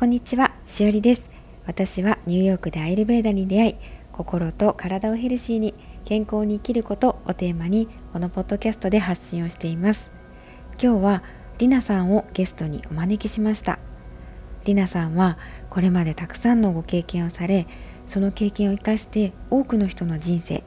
[0.00, 1.28] こんにちは、しおりです。
[1.66, 3.76] 私はニューヨークでアイルベーダに出会い、
[4.12, 5.74] 心と体をヘルシーに
[6.06, 10.10] 健康に生きることをテーマにこのポッドキャストで発信をしています。
[10.82, 11.22] 今日は
[11.58, 13.78] りなさんをゲストにお招きしました。
[14.64, 15.36] りなさんは
[15.68, 17.66] これまでたくさんのご経験をされ、
[18.06, 20.64] その経験を生かして多くの人の人生、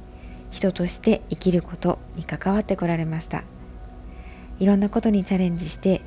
[0.51, 3.43] 人として生きることに関わってこられました。
[4.59, 6.01] いろんなことにチャレンジして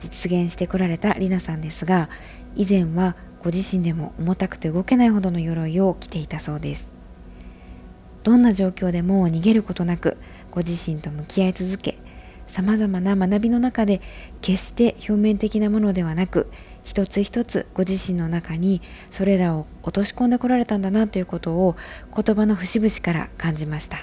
[0.00, 2.08] 実現してこられたりなさんですが
[2.56, 6.94] 以前はご自身でも重たくて動けないほどの鎧を着ていたそうです。
[8.22, 10.18] どんな状況でも逃げることなく
[10.50, 11.96] ご自身と向き合い続け
[12.46, 14.02] さまざまな学びの中で
[14.42, 16.50] 決して表面的なものではなく
[16.82, 21.76] 一つ一つご自身の中にそれらを落とし込んでこられたんだなということを
[22.14, 23.98] 言葉の節々から感じました。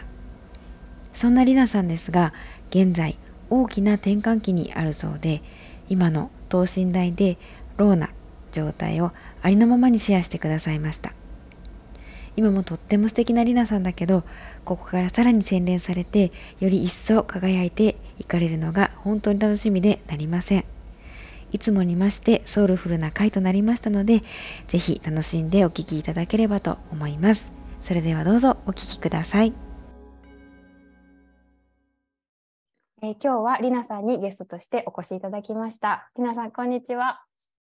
[1.12, 2.34] そんなりなさんですが
[2.70, 3.18] 現在
[3.50, 5.41] 大きな転換期にあるそうで
[5.90, 7.38] 今の等身大で
[7.77, 8.09] ローな
[8.52, 11.13] 状態をありのままにシェアしてくださいました。
[12.35, 14.24] 今もとっても素敵なりなさんだけど
[14.63, 20.65] ここからさらに洗練されてより一層輝いていかれるのが本当に楽しみでなりません。
[21.52, 24.21] いつもにましてソウルフルな回となりましたので
[24.68, 27.52] ぜひ楽しんでお聴きいただければと思います。
[27.82, 29.66] それではどうぞお聴きください。
[33.03, 36.09] えー、今日はりなさんにゲストとしてお越しいただきました。
[36.17, 37.21] りなさん、こんにちは。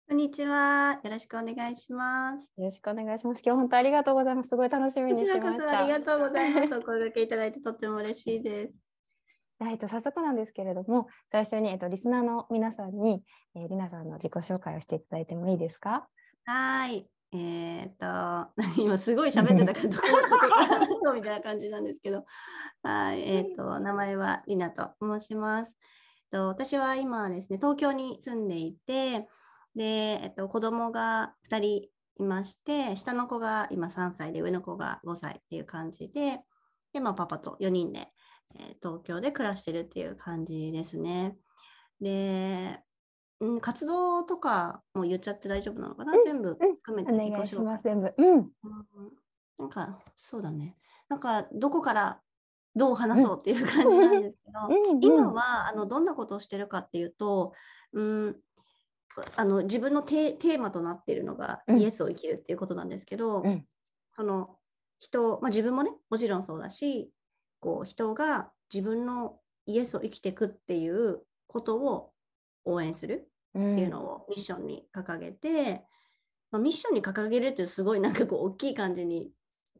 [0.07, 0.99] こんにちは。
[1.03, 2.37] よろしくお願いします。
[2.57, 3.43] よろしくお願いします。
[3.45, 4.49] 今日本当ありがとうございます。
[4.49, 5.81] すごい楽しみにしてました。
[5.81, 6.65] ありがとうございます。
[6.65, 8.73] お声掛けいただいてとっても嬉しいです。
[9.61, 13.21] えっと、早速なんですけれども、最初に、えっと、リスナーの皆さんに、
[13.53, 16.07] えー、りなさんの自己紹介をしていただいてもいいですか？
[16.45, 17.07] はい。
[17.31, 18.05] えっ、と、
[18.81, 22.25] 今すごい喋ってたから、 どこからそうみたいな感じなんですけど、
[22.83, 25.75] はい、えっ、と、名前はりなと申します。
[26.31, 29.27] と私は今ですね、東京に住んでいて、
[29.75, 36.41] で、えっと、子供が2人いまして、下の子が今3歳で、上の子が5歳っていう感じで、
[36.93, 38.07] で、まあ、パパと4人で、
[38.55, 41.37] えー、東京で暮らしてるっていう感じですね。
[42.01, 42.79] で、
[43.41, 47.79] うん、活動とかも言っちゃって大丈夫なのかな、うん、全部含めて自己紹介。
[47.83, 48.51] 全部、うん、
[49.57, 50.75] なんか、そうだね。
[51.07, 52.21] なんか、どこから
[52.75, 57.53] どう話そうっていう感じなんですけど、うん、今はあのどんなことをしてるかっていうと、
[57.93, 58.35] うん、
[59.35, 63.43] あの自分のテーマとなっているのが、イエスを生きるっていうことなんですけど、
[64.09, 64.57] その
[64.99, 67.11] 人、まあ、自分もねもちろんそうだし
[67.59, 72.11] こう人が自分のイエスを生きていくっていうことを
[72.71, 75.83] 応援するっていうのをミッションに掲げて、
[76.51, 79.31] まあ、ミッションに掲げるっていうすごい なんかこう大きい感じに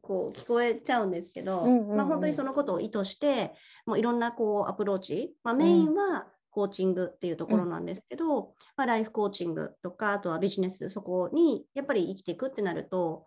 [0.02, 3.54] こう聞こえちゃうんですけど、まあ、本当にそのことを意図して
[3.86, 8.46] もういろんなこうアプローチ、まあ、メインはコーチングっていうところなんですけど、うん、
[8.76, 13.24] まあ、ライフコーチングとかあとはビジネスそこにやっぱり生きていくってなると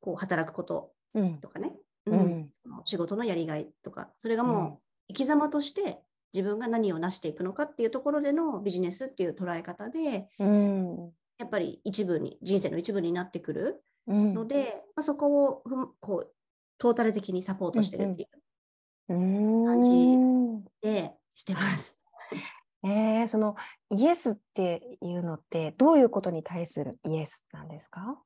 [0.00, 0.92] こう働くこと
[1.40, 1.72] とかね、
[2.06, 6.00] うん、うん、その仕事のやりがいとかそれがもう生き様として
[6.32, 15.62] 自分が何を成していくのかっていうところでのビジネスっていう捉え方で、うん、やっぱり一部に人生の一部になってくるので、うん、まあ、そこを
[16.00, 16.32] こう
[16.78, 19.90] トータル的にサポートしてるっていう感じ
[20.82, 21.96] でしてます。
[22.84, 23.56] えー、その
[23.90, 28.22] イエスっていうのってどういうことに対するイエスなんですか？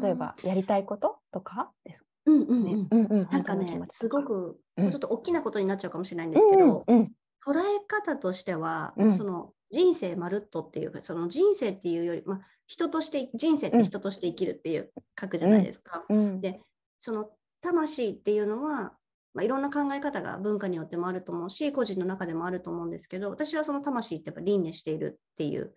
[0.00, 3.28] 例えばやりたいこととかですうんうんうん。
[3.30, 7.12] なんかね、すごく、ちょっと大きなことになっちゃうかもしれないんですけど、うんうん、
[7.46, 14.90] 捉え方としては、うん、その人生まるっとっていうかその人生っていうより、まあ、人として人生って人として生きるっていう
[15.20, 16.04] 書くじゃないですか。
[16.08, 16.60] うん、で
[16.98, 17.30] その
[17.62, 18.94] 魂っていうのは、
[19.34, 25.74] まあ、いろんな考え方が文化によってもあると思うし個人の中でもあると思うんですけど私はその魂ってやっぱ輪廻しているっていう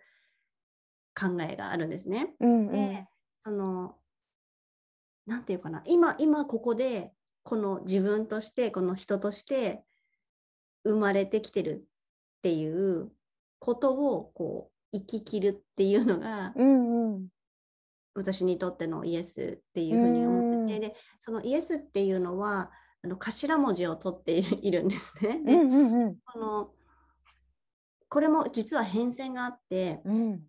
[1.19, 2.35] 考えがあるんですね。
[2.39, 3.07] うんうん、で
[3.39, 3.95] その
[5.25, 7.11] 何て言うかな今今ここで
[7.43, 9.83] この自分としてこの人として
[10.83, 11.85] 生まれてきてる
[12.39, 13.11] っていう
[13.59, 17.27] ことをこう生ききるっていうのが、うんうん、
[18.15, 22.71] 私にとってのイエスっていうふうに思ってて、でそのイエスっていうのは
[23.03, 25.41] あの頭文字を取っているんですね。
[25.45, 26.73] で、うんうんうん、この
[28.09, 30.43] これも実は変遷があって、うん、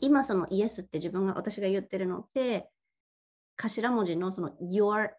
[0.00, 2.70] 今そのイエスって自分が私が言ってるのって
[3.56, 5.10] 頭文字のその Your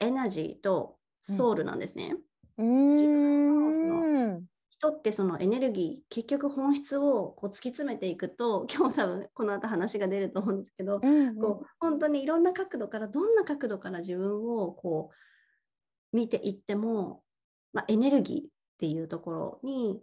[0.00, 2.16] Energy とソウルなんですね。
[2.58, 4.40] うん、自分のその。
[4.84, 15.10] 人ってそのエネルギー結局本質をこう突き詰めていくと 今日多分この後話が出ると思うんですけど、うんうん、こう本当にいろんな角度からどんな角度から自分をこ
[16.12, 17.22] う見ていっても、
[17.72, 20.02] まあ、エネルギーっていうところに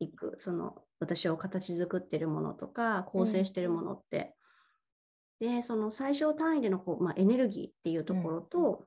[0.00, 4.34] 行く、うん、その私を形作ってるものとか構成してるものって、
[5.40, 8.86] でその最小単位でのこう、まあ、エネルギーっていうところと、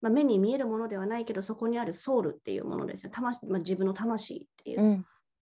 [0.00, 3.10] まあ、目に見えるものではないけどそこにあるソウルっていうものですよ。
[3.12, 5.04] 魂、まあ、自分の魂っていう,、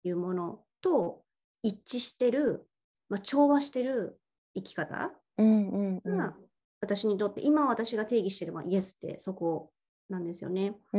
[0.02, 1.22] いうものと
[1.62, 2.66] 一致してる、
[3.08, 4.20] まあ、調和してる
[4.54, 5.12] 生き方
[6.06, 6.36] が、
[6.80, 9.70] 私にとって今私が定義してる、まあ、イエスってそこ
[10.10, 10.76] なんですよね。
[10.92, 10.98] で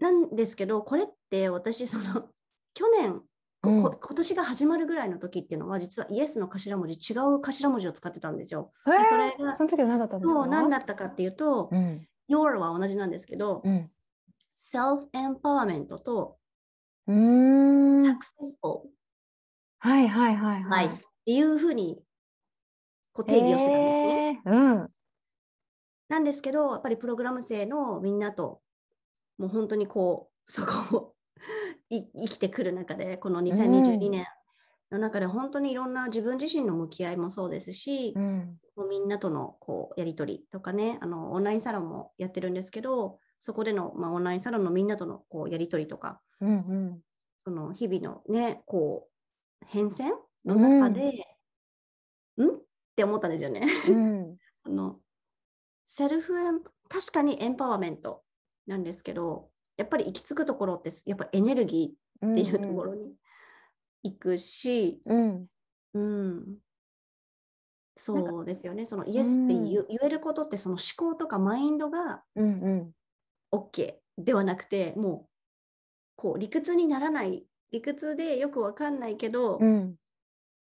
[0.00, 2.28] なんですけどこれって私その
[2.74, 3.22] 去年
[3.64, 8.72] うん、今年が始まるぐらいの時っていうのは実はイエスの頭文字違う頭文字を使ってたんですよ。
[8.86, 10.32] えー、それがその時は何だったんですか？
[10.32, 13.90] そう何だったかっていうと、うん、Your は同じなんですけど、うん、
[14.54, 16.38] Self Empowerment と
[17.08, 18.82] Successful
[19.78, 20.86] はいはいはいはい。
[20.88, 22.02] Life っていうふうに
[23.12, 24.42] こう定義をしてたんですね。
[24.46, 24.88] えー、うん、
[26.08, 28.60] なんですけどやっぱりプログラム生のみんなと
[29.38, 31.13] もう本当にこうそこを
[32.16, 34.26] 生きてくる中でこの2022年
[34.90, 47.00] の中で本当にいろんな自分自身の向き合いもそうですし、うん、もうみんなとのこうやり取りとかねあのオンラインサロンもやってるんですけどそこでの、まあ、オンラインサロンのみんなとのこうやり取りとか、うんうん、
[47.44, 49.06] その日々のねこ
[49.62, 50.12] う変遷
[50.44, 51.12] の中で、
[52.36, 52.54] うん、ん？
[52.54, 52.60] っ
[52.96, 53.66] て思ったんですよね。
[53.88, 55.00] うん、 あの
[55.86, 58.22] セルフエン確かにエンパワーメント
[58.66, 63.14] なんですけどやっぱり行き着くところってやっぱエネルギーっていうところに
[64.02, 65.46] 行くし、うん、
[65.94, 66.56] うん、
[67.96, 68.86] そうですよね。
[68.86, 72.22] そのイエスって言,、えることってその思考とかマインドが
[73.52, 75.28] OK ではなくて、もう
[76.16, 79.94] こう理屈にならない理屈でよくわかんないけど、うん、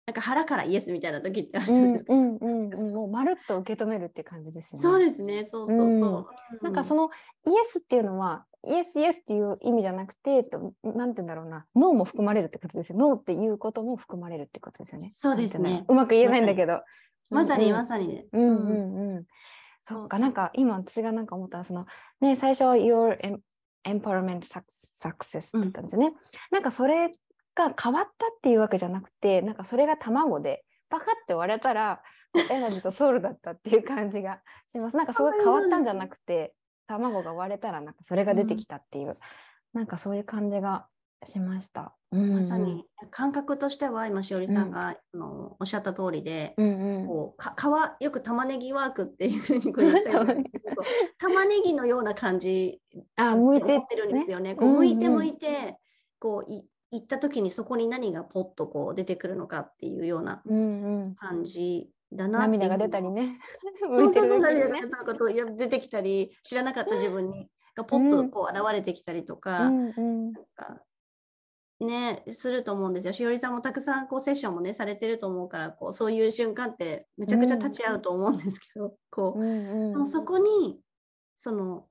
[0.06, 2.14] なんか腹からイエスみたいな時ってあるじゃないですか。
[2.14, 4.82] うんうんうん、もうまるっと受け止めるって感じですね。
[4.82, 6.28] そうですね、そうそうそう。
[6.52, 7.10] うん、なんかその
[7.48, 10.44] イエスっていうのはイエスイエスっていう意味じゃなくて、
[10.84, 12.98] なんて言うんだろうな、ノーも含まれるってことですよ。
[12.98, 15.12] ノーっていうことも含まれるってことですよね。
[15.16, 15.86] そうですね。
[15.88, 16.82] うまく言えないんだけど。
[17.30, 18.24] まさにまさに。
[18.32, 19.26] うんうんうん。
[19.86, 21.86] そっか、なんか今私がなんか思ったら、その
[22.22, 23.18] ね、最初は Your
[23.86, 26.08] Empowerment Success だったんですよね。
[26.08, 26.14] うん、
[26.52, 27.12] なんかそれ
[27.56, 32.02] が変わったっていうわけじゃなくてなんかそれが卵でパカって割れたら
[32.52, 34.40] エナジーとソウルだったっていう感じが
[34.72, 36.54] しますなんかすごい変わったんじゃなくて
[36.88, 39.16] 卵が割れたらなんかそれが出てきたっていう、うん、
[39.74, 40.88] なんかそういう感じが
[41.26, 41.96] しました。
[42.12, 47.56] まさに感覚としては今しおりさんが、うん、あのおっしゃった通りで、うんうん、こうか
[48.00, 50.84] 皮よく玉ねぎワークっていうふうにこう言ったんですけど
[51.18, 52.80] 玉ねぎのような感じ
[53.16, 54.54] あ向いてってるんですよね。
[54.54, 55.80] こう向いて向いて、
[56.20, 60.44] こうい行った時にそこに何がポッとこう出てくるのかっていうような
[61.18, 63.38] 感じだな涙が出たり ね。
[63.90, 70.82] そうそうそう、涙が出たこといや出てきたり、知らなかった自分にがポッとこう現れてきたりとか、うん、なんか
[71.80, 73.14] ね、すると思うんですよ。
[73.14, 80.80] しおりさんもたくさんこうセッションもね、されてると思うから、こうそういう瞬間ってめちゃくちゃ立ち会うと思うんですけど、こう、うんうん、そこに
[81.36, 81.88] その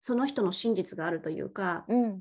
[0.00, 2.20] その人の真実があるというか、うん、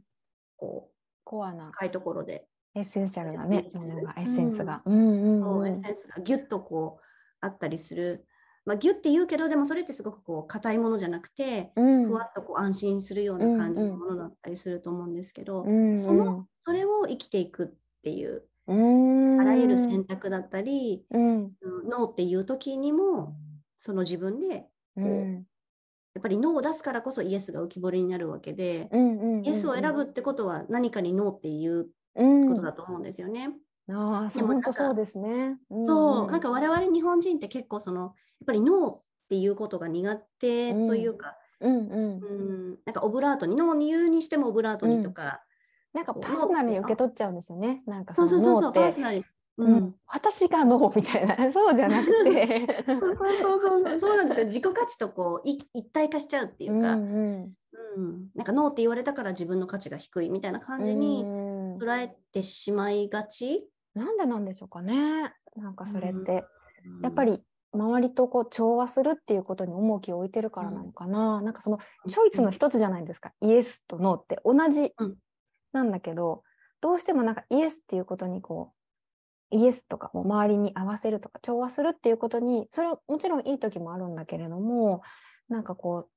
[0.57, 1.71] こうコアな。
[1.73, 2.47] 深いところで。
[2.75, 4.83] essential なね、エッセンスが。
[4.85, 7.06] エッセンスがギュッとこう
[7.47, 8.25] あったりする。
[8.65, 21.51] まあ、ギュッて言うけどでもそれってすごくこう硬いものじゃなくて、うん、ふわっとこう安心するような感じのものだったりすると思うんですけど、うんうん、そのそれを生きていくっていう、うん、あらゆる選択だったり、うん、
[21.89, 23.37] ノーっていう時にも
[23.77, 25.45] その自分でこう、
[26.15, 28.89] やっぱりノーを出すからこそイエスが浮き彫りになるわけで、
[29.45, 31.85] イエスを選ぶってことは何かにノーっていう
[32.15, 33.51] ことだと思うんですよね。
[33.87, 35.57] うん、ああ、本当そうですね。
[35.69, 38.11] うん、そう、なんか我々日本人って結構その、やっ
[38.45, 42.01] ぱりノーっていうことが苦手というか、うん、う
[42.73, 45.43] ん、なんかオブラートに、ノーに言うにしてもオブラートにとか、
[45.93, 47.81] なんかパーソナルに受け取っちゃうんですよね。
[47.87, 48.43] なんかそのノーって。
[48.43, 49.23] そうそうそう、パーソナル
[49.57, 51.35] うん、私がノーみたいな。
[51.51, 52.85] そうじゃなくて。
[52.85, 54.17] そうそうそうそう。
[54.17, 54.45] なんですよ。
[54.47, 61.23] 自己価値とこう一体化しちゃうっていうか、うん、なんかノーって言われたから自分の価値が低いみたいな感じに
[61.79, 63.63] 捉えてしまいがち、うん、
[63.97, 65.33] なんでなんでしょうかね。
[65.55, 66.45] なんかそれって、
[66.85, 67.41] うん、やっぱり
[67.73, 74.93] 周りとこう調和するっていうことに重きを置いてるからなのかな、うん、なんかそのチョイスの一つじゃないですか、イエスとノーって同じ
[75.73, 76.43] なんだけど、
[76.81, 78.71] どうしてもなんかイエスっていうことにこ
[79.51, 85.01] うイエスとかも周りに合わせるとか調和するっていうことにそれはもちろんいい時もあるんだけれども
[85.49, 86.09] なんかこ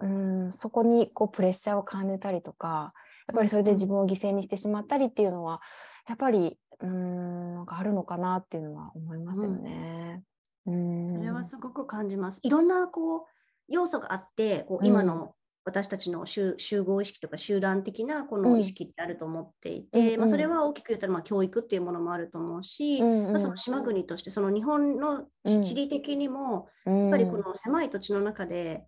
[0.00, 2.92] ううんそこにこうプレッシャーを感じたりとか
[3.28, 5.60] やっぱりそれで自分を犠牲にしてしまったりっていうのは
[6.08, 10.22] やっぱりうんなんかあるのかなっていうのは思いますよね。
[10.66, 12.40] うん、それはすごく感じます。
[12.42, 13.20] いろんなこう
[13.68, 15.34] 要素があってこう今の
[15.64, 28.84] 私たちの集合意識とか集団的なこの意識ってあると思っていて、うん、まあ、それは大きく言ったらまあ教育っていうものもあると思うし、うんうん、まあ、その島国としてその日本の地理的にもやっぱりこの狭い土地の中で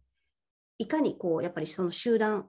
[0.79, 2.49] いかにこうやっぱりその集団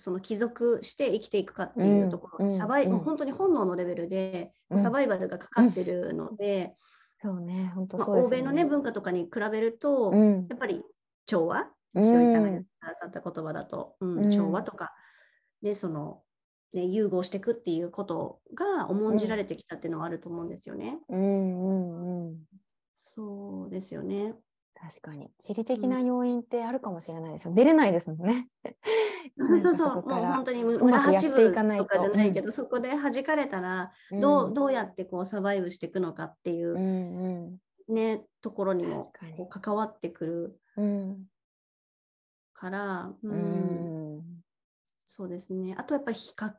[0.00, 6.74] その帰属して生きていくかっていうところ、うん、サバイ、うん、もう本当に本能のレベルでサバイバルがかかってるので、
[7.22, 10.82] そうね本当、ね、まあ、欧米のね文化とかに比べると、やっぱり
[11.26, 11.70] 調和？
[11.94, 12.64] ひよりさんが言っ
[13.12, 14.92] た言葉だと、うん、調和とか。
[15.62, 16.22] でその、
[16.72, 20.98] ね、融合していくっていうことが重んじられてきたっていうのはあると思うんですよね。
[21.10, 22.36] うんうんうん、
[22.94, 24.34] そうですよね。
[24.80, 25.30] 確かに。
[25.38, 28.48] 地理的な要因ってあるかもしれないですよ、うん、出れないですもんね。
[29.36, 39.04] そうそうそう、もう本当に村八分とかじゃないけど、うん、そこで弾かれたらどううん、どうやってこうサバイブしていくのかっていう、うんうん、ねところにも
[39.36, 40.60] こう関わってくる
[42.54, 44.22] から、うん、
[45.04, 45.74] そうですね。
[45.76, 46.54] あとやっぱり比較、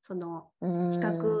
[0.00, 0.66] その比
[0.98, 1.40] 較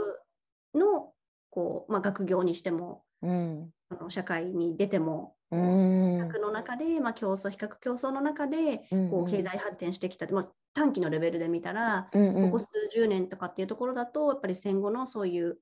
[0.74, 1.12] の
[1.48, 8.78] こうまあ学業にしても、あの社会に出ても比較の中で、まあ、競争比較競争の中で
[9.10, 15.58] こう経済発展してきた、まあ、短期のレベルで見たら、うんうん、ここ数十年とかっていうところだとやっぱり戦後のそういう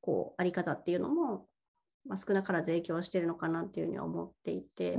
[0.00, 1.46] こうあり方っていうのも、
[2.06, 4.96] まあ、少なからず影響してるのかなっていうふうには思っていて、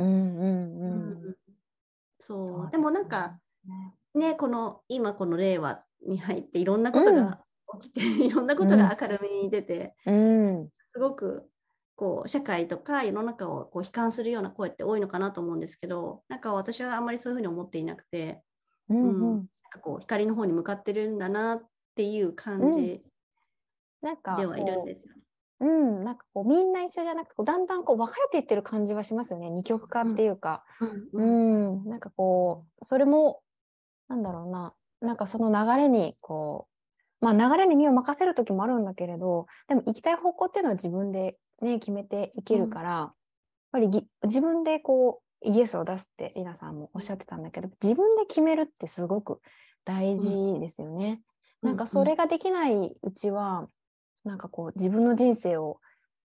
[2.20, 2.72] そう。
[2.72, 3.40] でもなんか
[4.14, 7.44] ねこの今この令和に入っていろんなことが
[7.82, 11.51] 起きて、うん、いろんなことが明るみに出て、うん、すごく
[12.02, 18.42] こう社会とか世の中をこう悲観するような声って多いのかなと思うんですけどなんか私はあんまりそういうふうに思っていなくて、
[18.90, 21.64] うん、うん、なんかこう光の方に向かってるんだなっ
[21.96, 23.02] ていう感じ
[24.36, 25.14] ではいるんですよ。
[25.14, 25.22] ね。
[25.60, 29.52] うん、なんかこうみんな一緒じゃなくてこうだんだんこう分かれていってる感じはしますよね。
[29.52, 30.64] 二極化っていうか、
[31.14, 33.44] うん、うん、なんかこうそれも
[34.10, 34.74] なんだろうな。
[35.02, 36.68] なんかその流れにこ
[37.22, 43.14] うまあ流れに身を任せる時もあるんだけれどでも行きたい方向っていうのは自分でね、決めていけるから、うん、やっ
[43.72, 49.42] ぱり自分でこうイエスを出すってりなさんもおっしゃってたんだけど自分で決めるってすごく
[49.86, 51.22] 大事ですよね。
[51.64, 53.68] うん、なんかそれができないうちは、
[54.24, 55.80] なんかこう自分の人生を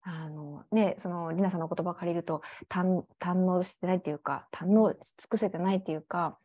[0.07, 6.39] あのね、そのりなさんの言葉を借りると堪能してないっていうか堪能し尽くせてないっていうか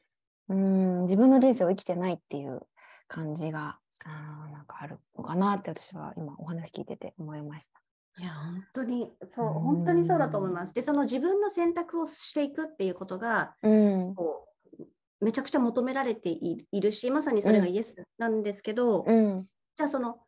[0.48, 2.62] うん自分の人生を生きてないっていう
[3.10, 7.82] 感じがあなんかあるのかなって私は今お話聞いてて思いました。
[8.20, 10.74] いや本当にそう本当にそうだと思います。
[10.74, 14.48] でその自分の選択をしていくっていうことが、うん、こ
[14.78, 19.46] うめちゃくちゃ求められているしまさにそれがイエスなんですけど、うん、
[19.76, 20.20] じゃあその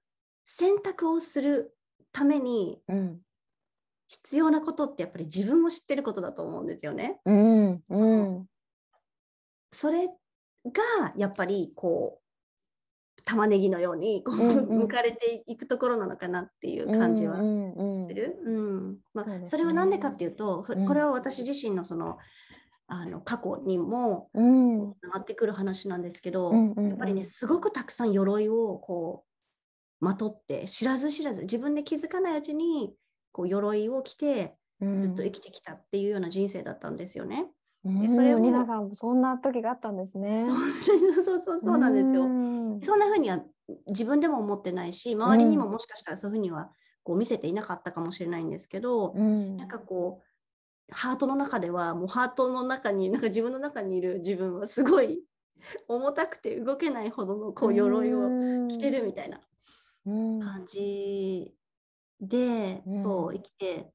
[0.45, 1.75] 選択をする
[2.13, 2.81] ために
[4.07, 7.19] 必要なことってやっぱり自分を知ってることだと思うんですよね。
[7.25, 8.45] うんうん、
[9.71, 10.13] それが
[11.15, 12.20] やっぱりこう
[13.25, 17.41] 玉ねぎのようにこう、うんうん、向かれていくところなのかなっていう感じはす
[18.13, 18.39] る？
[18.43, 18.97] うん。
[19.13, 22.17] まあ、それは何でかっていうと、これは私自身のその
[22.87, 29.23] あの過去にもつながってくる話なんですけど、やっぱりねすごくたくさん鎧をこ
[30.01, 32.93] うまとって知らず知らず自分で気づかないうちに
[33.31, 37.45] こう鎧を着てずっと生きてきたっていうような人生だったんですよね。
[37.83, 40.45] でそれを皆さんそんな時があったんですね。
[41.25, 42.21] そうそうそうなんですよ。
[42.23, 43.43] そんな風には
[43.87, 46.71] 自分でも思ってないし周りにももしかしたらそういう風には
[47.03, 55.23] こう見せていなかったかもしれないんですけど、うん、なんかこうハートの中ではもうハートの中になんか自分の中にいる自分はすごい
[55.87, 59.39] 重たくて動けないほどのこう鎧を着てるみたいな
[60.05, 61.55] 感じ
[62.19, 63.91] で、うん、そう生きて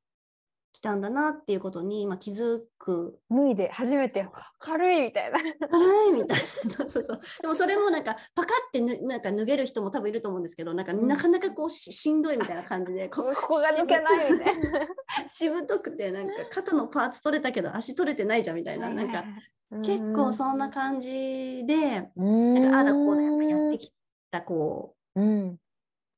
[0.77, 3.19] きたんだなっていうことに、まあ、気づく。
[3.31, 4.29] 脱いで初めて
[4.59, 5.39] 軽いみたいな。
[5.69, 6.45] 軽いみたいな。
[6.77, 7.21] そうそう。
[7.41, 14.87] でもそれもなんかパカってなんか脱げる人も多分いると思うんですけどなんか、なかなかこうしんどいみたいな感じでここが抜けないみたいな。
[15.27, 18.91] しぶとくてなんか肩のパーツ取れたけど足取れてないじゃんみたいな。
[18.91, 19.25] なんか
[19.83, 23.93] 結構そんな感じでなんかあだこうだやっぱやってき
[24.31, 25.57] たこう、うん、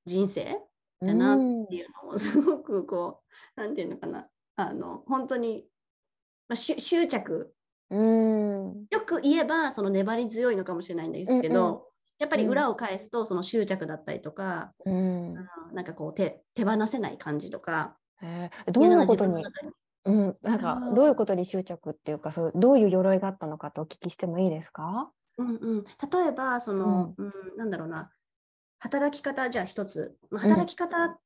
[0.05, 0.61] 人生
[1.01, 1.37] だなっ
[1.69, 3.21] ていうのもすごくこ
[3.57, 5.65] うなんていうのかなあの本当に、
[6.49, 7.55] まあ、執着。
[7.91, 8.87] うん。
[8.91, 11.81] よく言えばその粘り強いのかもしれないんですけど、うんうん、
[12.19, 15.35] やっぱり裏を返すとその執着だったりとか、うん、
[15.73, 17.97] なんかこう手手放せない感じとか。
[18.21, 19.45] えー、どういうことに
[20.05, 28.11] うん、なんかどういうことに執着っていうかそうどういう鎧があったのかとお聞きしてもいいですか、うんうん、例えばその、うん、うん、なんだろうな。
[28.81, 31.19] 働き方じゃあ一つ、まあ、働き方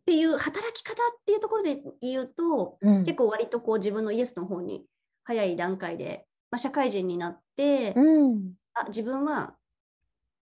[0.00, 4.84] っていう働き方っていうところで言うと、うん、結構割とこう自分のイエスの方に
[5.24, 9.54] 早い段階で、まあ、社会人になって、うん、あ自分は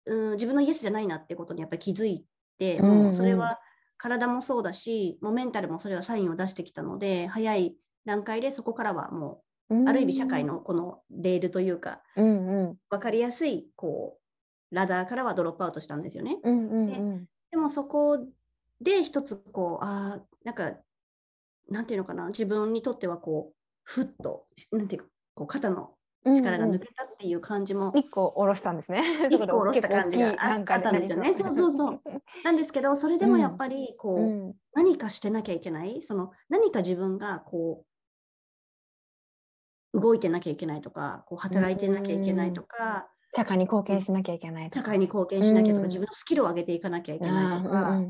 [0.05, 2.25] うん自分のイエスじゃないなってことにやっぱり気づい
[2.57, 3.59] て、うんうん、もうそれは
[3.97, 14.17] 体もそうだしもうメンタルもそれはサインを出してきたので早い段階でそこからはもう、うん、ある意味社会のこのレールというか、うんうん、分かりやすいこ
[14.71, 16.37] うラダーからはドロップアウトしたんですよね。
[16.43, 18.19] うんうんうん、ででもそこ
[18.81, 20.73] で一つこうあなんか
[21.69, 25.95] なんていうのかな自分にとってはこうふっとなんていうかこう肩の
[26.33, 29.03] 力が抜けたっていう感じも、一、うん、個下ろしたんですね。
[29.29, 31.33] 一個下ろした感じがあったんですよね。
[31.33, 32.01] そうそうそう。
[32.43, 36.01] なんですけどそれでもやっぱりこう、うん、何かしてなきゃいけない？
[36.01, 37.85] その何か自分がこ
[39.93, 48.01] う動いてなきゃいけないとかこう働いてなきゃいけないとか、社会に貢献しなきゃいけない社会に貢献しなきゃとか、自分のスキルを上げていかなきゃいけないとか、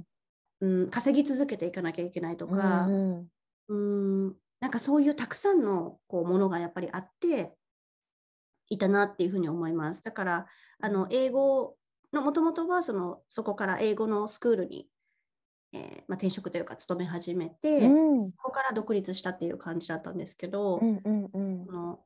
[0.62, 7.56] うん稼ぎ続けていかなきゃいけないとか、うんなんかそういうたくさんのこうものがやっぱりあって
[8.70, 10.04] いたなっていうふうに思います。
[10.04, 10.48] だから
[10.82, 11.76] あの英語
[12.14, 14.88] のもともとはそのそこから英語のスクールに、
[15.74, 22.00] えー、まあ、転職というか勤め始めて、うん、そこから独立したっていう感じだったんですけど、うんうんうん、の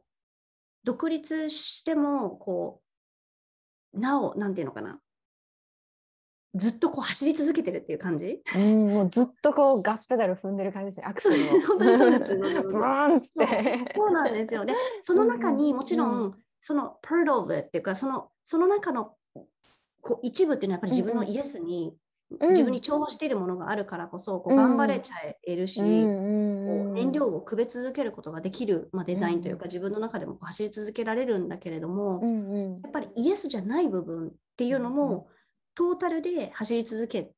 [0.84, 2.82] 独立してもこ
[3.94, 5.00] うなお何て言うのかな
[6.56, 8.42] ずっとこう走り続けてるっていう感じ？
[8.56, 11.62] うん、もうずっとこうガスペダル踏んでる感じですね、アクセルを。
[11.78, 12.72] 本当にそうです。
[12.74, 12.80] そ
[14.06, 14.66] うなんですよ。
[14.66, 19.14] で、その中にもちろん、その part of it っていうか、そのその中の
[20.02, 21.96] こう一部っていうのはやっぱり自分のイエスに、
[22.40, 25.16] うん、自分に調和しているものがあるからこそ、こう頑張れちゃ
[25.46, 32.22] えるし、燃料をくべ続けることができる、まあ、デザインというか、自分の中でも走り続けられるんだけれども、
[32.82, 35.28] やっぱりイエスじゃない部分っていうのも、
[35.80, 37.32] トータルで走り続け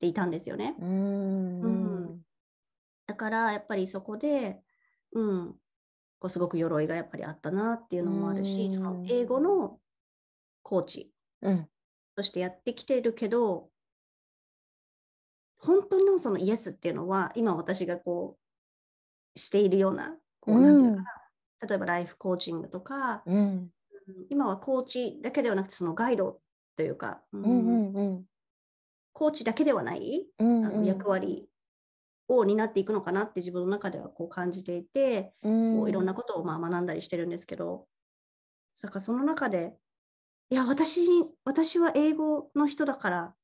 [0.00, 0.74] ていたんですよね。
[0.80, 2.20] うん、
[3.06, 4.60] だからやっぱりそこで、
[5.12, 5.52] うん、
[6.18, 9.78] こうすごく鎧がやっぱりあったなっていうのもあるし、その英語の
[10.64, 11.12] コーチ
[12.16, 13.68] としてやってきてるけど、
[15.58, 18.36] 本当のそのイエスっていうのは今私がこ
[19.36, 23.68] うしているようなこうなんていうかな、例えばライフコーチングとか、うん、
[24.30, 26.40] 今はコーチだけではなくてそのガイド
[26.76, 27.42] というか、うん。
[27.42, 28.24] うんうん、
[29.12, 31.48] コーチだけではない、うんうん、あの役割
[32.28, 37.86] を担っていくのかなって自分の中ではこう感じていて、うん、こういろんなことをまあ学んだりしてるんですけど
[38.82, 39.76] だからその中で
[40.50, 41.02] いや私
[41.44, 43.34] 私は英語の人だからっ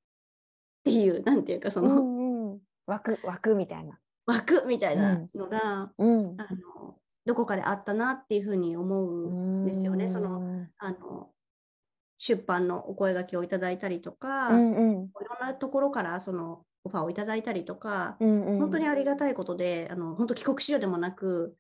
[0.85, 3.99] ていうなんていうかその、うんうん、枠枠みたいな。
[4.27, 9.29] 枠みたいなのが、うん、あのどこかであったなっていうふうに思う
[9.63, 10.09] んですよね。
[10.09, 11.31] そのあの
[12.21, 21.57] 出版のお声がけをいただいたりとか、うんうん、いろんなところからそのオファーをいただいたりとか、うんうん、本当にありがたいことであの本当帰国子女でもなく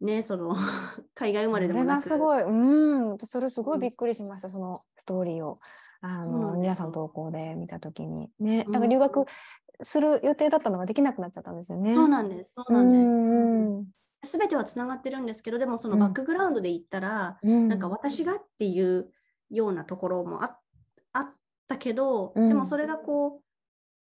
[0.00, 0.54] ねその
[1.14, 2.04] 海外生まれでもなく。
[2.04, 2.42] それがすごい。
[2.44, 3.18] うん。
[3.18, 5.58] それすごいびっくりしました、うん、そのストーリーを。
[6.02, 8.30] あの皆さん投稿で見た時に。
[8.38, 8.64] ね。
[8.68, 9.24] なんか留学
[9.82, 11.92] する予定だったのができなくなっちゃったんですよね。
[11.92, 12.54] そうなんです。
[12.54, 13.16] そうなんです、う
[13.82, 13.86] ん
[14.24, 19.10] すべてはつながってるんですけどでもそのバックグラウンドで言ったら、うん、なんか私がっていう
[19.50, 20.56] ようなところもあっ
[21.68, 23.42] たけど、うん、でもそれがこう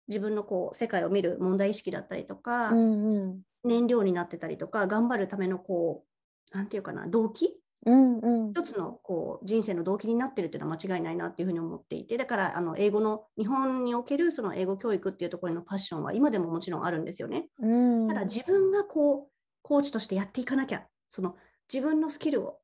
[0.08, 6.04] 自分のこう世界を見る問題意識だったりとか、うんうん、燃料になってたりとか頑張るためのこ
[6.52, 17.46] うなんていうかな動機、うんうん、一つのこう人生の動機になってるっていうのは間違いないなっていうふうに思っていてだからあの英語の日本におけるその英語教育っていうところのパッションは今でももちろんあるんですよね。
[17.60, 19.28] うん、ただ自分がこう
[19.62, 21.36] コーチとしてやっていかなきゃその
[21.72, 22.58] 自分のスキルを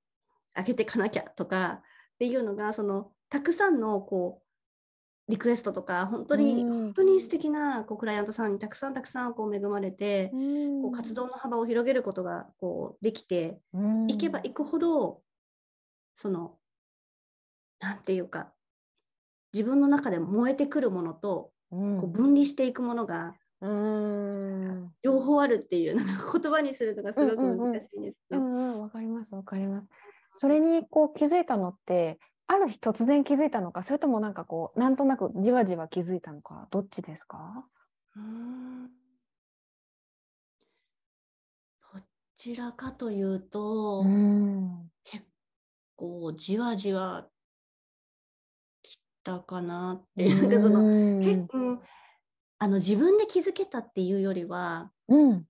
[0.57, 1.83] 上げていかなきゃとか
[2.17, 10.31] っていうのがそのたくさんのこうリクエストとか本当に、本当に素敵なこうクライアントさんにたくさんたくさんこう恵まれて、
[10.83, 13.59] こう活動の幅を広げることがこうできて
[14.09, 15.21] いけばいくほど
[16.15, 16.55] その
[17.81, 18.53] 何て言うか
[19.53, 23.35] 自分の中で燃えてくるものと、こう分離していくものが
[25.03, 28.39] 両方あるっていうなんか言葉にするのがすごく難しいんですね。
[28.79, 29.89] わかりますわかります。
[30.37, 37.65] それにこう気づいたのってある日突然気づいたのかそれともなんかこうなんとなくじわじわ気づいたのかどっちですか？
[38.15, 38.87] うん。
[41.93, 42.01] ど
[42.37, 45.25] ちらかというと、うん、結
[45.97, 47.27] 構じわじわ
[48.83, 50.83] きたかなって、うん、その
[51.19, 51.83] 結構
[52.59, 55.45] あの自分で気づけたっていうよりは、うん、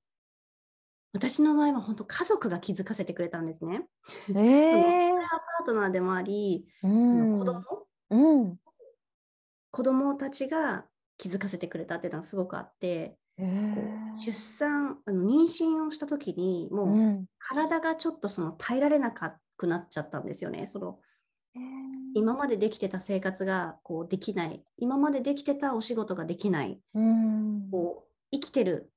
[1.17, 3.87] 私の場合は本当家族が気づかせてくれたんですね。
[4.29, 7.63] えー、パートナーでもあり、うん、子供、
[8.11, 8.57] うん、
[9.71, 10.85] 子供たちが
[11.17, 20.67] 気づかせてくれたっていうのがすごくあって、えー、出産あの妊娠をした時にもう体がちょっとその耐えられなくなっちゃったんですよね。
[20.67, 20.99] その
[22.15, 24.63] 今までできてた生活がこうできない。
[24.77, 26.79] 今までできてたお仕事ができない、
[27.71, 28.91] こう生きてる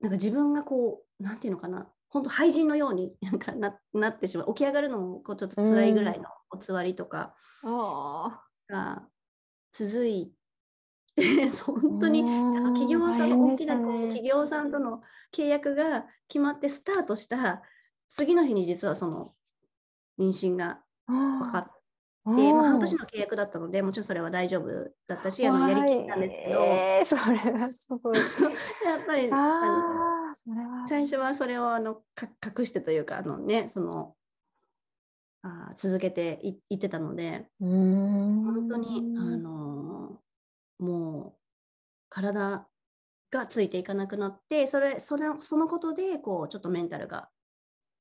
[0.00, 4.54] なんか自分がこうなんていうのかな本当廃人のようになんかななってしまう。
[4.54, 7.34] 起き上がるのもこうちょっと辛いぐらいのおつわりとか
[8.68, 9.08] が
[9.72, 10.32] 続い
[11.14, 17.62] て 本当に企業さんの大きなこう企業さんとの契約が決まってスタートした
[18.16, 19.34] 次の日に実はその
[20.18, 21.77] 妊娠が分かって。
[22.26, 24.68] でまあ、半年の契約だったのでもちろんそれは大丈夫
[25.06, 28.18] だったしあのやりきったんですけど、えー、それはすごい。
[28.84, 32.02] やっぱりあの最初はそれをあの
[32.44, 34.14] 隠してというかあの、ね、その
[35.42, 37.48] あ続けていいってたので。
[37.60, 40.20] 本当にあの
[40.78, 41.38] もう
[42.10, 42.68] 体
[43.30, 47.28] がついていかなくなってそれそれそのことでこうちょっとメンタルが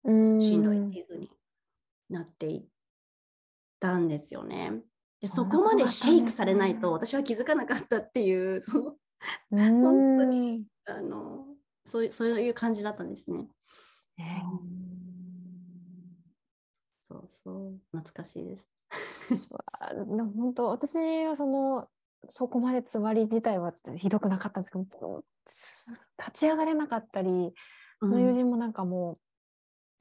[0.05, 1.29] しんどいっていうふうに
[2.09, 2.65] なっていっ
[3.79, 4.81] たんですよね。
[5.19, 8.63] でそこまでシェイクされないと私は気づかなかったっていう
[9.49, 11.47] 本当にあの
[11.85, 13.47] そういうそういう感じだったんですね。
[17.01, 17.79] そうそう。
[17.91, 18.67] 懐かしいです。
[19.29, 21.87] 本当私はその
[22.29, 25.23] そこまでつわり自体はひどくなかったんですけど
[26.17, 27.53] 立ち上がれなかったり、
[27.99, 29.19] その友人もなんかもう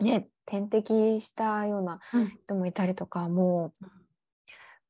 [0.00, 2.00] ね点滴したような
[2.44, 3.90] 人もいたりとか、うん、もう本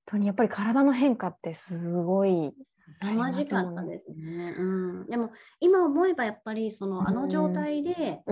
[0.06, 4.64] 当にやっぱり体の変化ってすごい凄まじかったですね、う
[5.04, 8.22] ん、でも今思えばやっぱりそのあの状態で、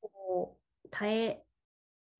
[0.00, 1.42] こう耐え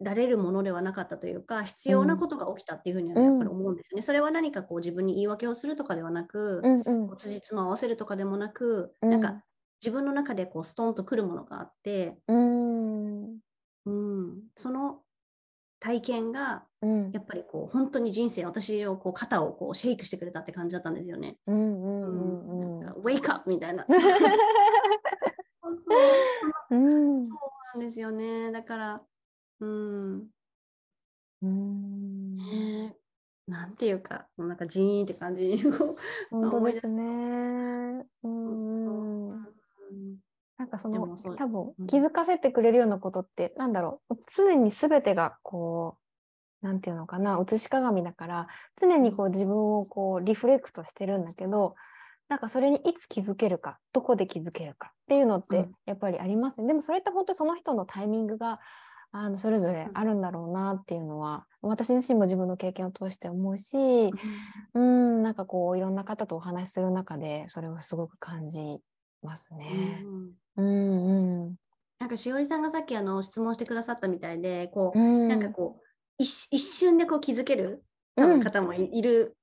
[0.00, 3.98] られるものではなかったというか必要なことが起きたっていうふうにはやっぱり思うんですよね。
[3.98, 9.42] うん、それは何かこう自分に言い訳をするとかではなく、うんうん、辻褄を合わせるとかでもなく、うん、なんか
[9.82, 12.97] 自分の中でこうストンとくるものがあって、うん、
[13.88, 15.00] うん、その
[15.80, 16.64] 体験が
[17.12, 21.38] やっぱりこう本当に人生私をこう肩をこうシェイクしてくれたって感じだったんですよね。
[21.46, 23.86] ウェイクアップみたいな。
[23.88, 23.94] そ
[25.68, 25.76] う
[27.74, 28.50] なんですよね。
[28.52, 29.02] だから
[29.60, 30.28] うん。
[31.42, 32.36] うん。
[32.36, 32.96] ね
[33.46, 35.62] なんていうか、なんかジーンって感じに
[36.30, 38.04] 本当ですね。
[40.78, 45.96] その多分気づかせてくれるようなことって、なんだろう常に全てがこ
[46.62, 48.46] うなんていうのかな写し鏡だから
[48.80, 51.76] 常にこう自分をこうリフレクトしてるんだけど
[52.28, 58.60] なんかそれにいつ気づけるかどこで気づけるかっていうのってやっぱりありますね、うん、でもそれって本当その人のタイミングが
[59.10, 63.76] あのそれぞれあるんだろうなっていうのは、私自身も自分の経験を通して思うし、
[64.74, 68.80] うん、なんかこういろんな方とお話しする中でそれをすごく感じ
[69.22, 70.02] ますね。
[70.04, 71.56] うん、うんうん。
[71.98, 77.84] なんかしおりさんがさっきあの質問してくださったみたいでこう、うん、なんかこう一瞬でこう気づける
[78.16, 79.36] 多分方もいる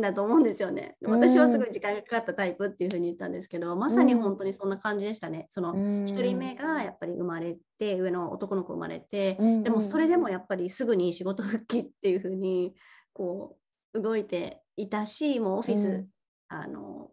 [0.00, 0.96] だと思うんですよね。
[1.02, 5.46] 私はすごい時間がかかったタイプっていうふうに言ったんですけど、まさに本当にそんな感じでしたね。
[5.48, 12.74] その1人目がやっぱり生まれて上の男の子生まれて、でもそれでもやっぱりすぐに仕事復帰っていうふうに
[13.12, 13.56] こ
[13.94, 16.06] う動いていたしもうオフィス、
[16.48, 17.10] あの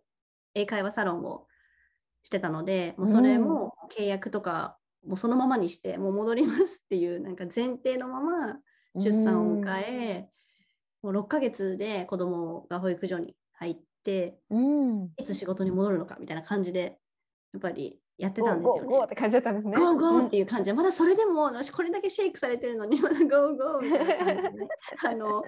[0.56, 1.48] 英会話サロンを
[2.24, 8.56] してたのでもうそれも契約とかもうそのままにしてもう戻りますっていうなんか前提のまま
[8.96, 10.30] 出産を迎え、
[11.02, 17.00] もう6ヶ月で子供が保育所に入って、うん、いつ仕事に戻るのかみたいな感じで
[17.54, 18.88] やっぱりやってたんですよね。
[18.88, 19.76] ゴーって感じだったんですね。
[19.76, 24.68] ゴーゴーっていう感じで、まだそれでも私これだけシェイクされてるのにまだゴーゴーみたいな感じで、ね、
[25.04, 25.44] あの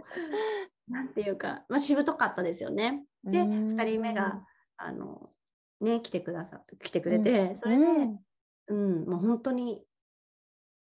[0.88, 3.06] なんていうか、まあ、しぶとかったですよね。
[3.24, 4.44] で2人目が
[4.78, 5.30] あの、
[5.82, 7.86] ね、来てくださって来てくれて、それで、
[8.68, 9.84] うん、もう本当に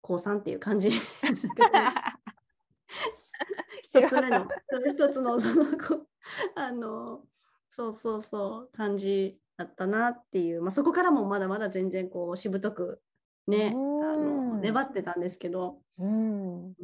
[0.00, 0.90] 高3っていう感じ。
[3.82, 4.46] 一つ目の
[4.86, 5.64] 一つのその
[6.54, 7.22] あの
[7.70, 13.02] そうそうそう感じだったなっていう、まあ、そこからもまだまだ全然こうしぶとく
[13.46, 16.74] ねあの粘ってたんですけど、うん、うん、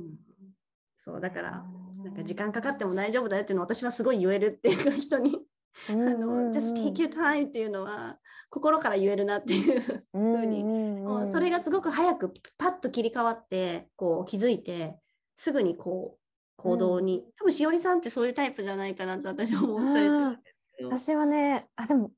[0.97, 1.65] そうだから
[2.03, 5.41] なんか時間かかっても大丈夫だよっていうのを私はすごい言えるっていうか人に。
[5.91, 8.19] あの just take your time っていうのは
[8.51, 14.97] 心から言えるなっていうふうに、うそれがすごく早くパッと切り替わってこう気づいて
[15.35, 16.19] すぐにこう
[16.57, 20.43] 行動に、うん、多分しおりさんってそういうタイプじゃないかなと私は思ったりするんです
[20.77, 20.89] けど。
[20.91, 22.13] 私はねあでも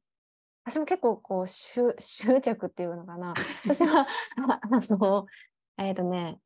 [0.65, 3.33] 私も結構こう執執着っていうのかな。
[3.65, 5.27] 私は あの
[5.79, 6.39] えっ、ー、とね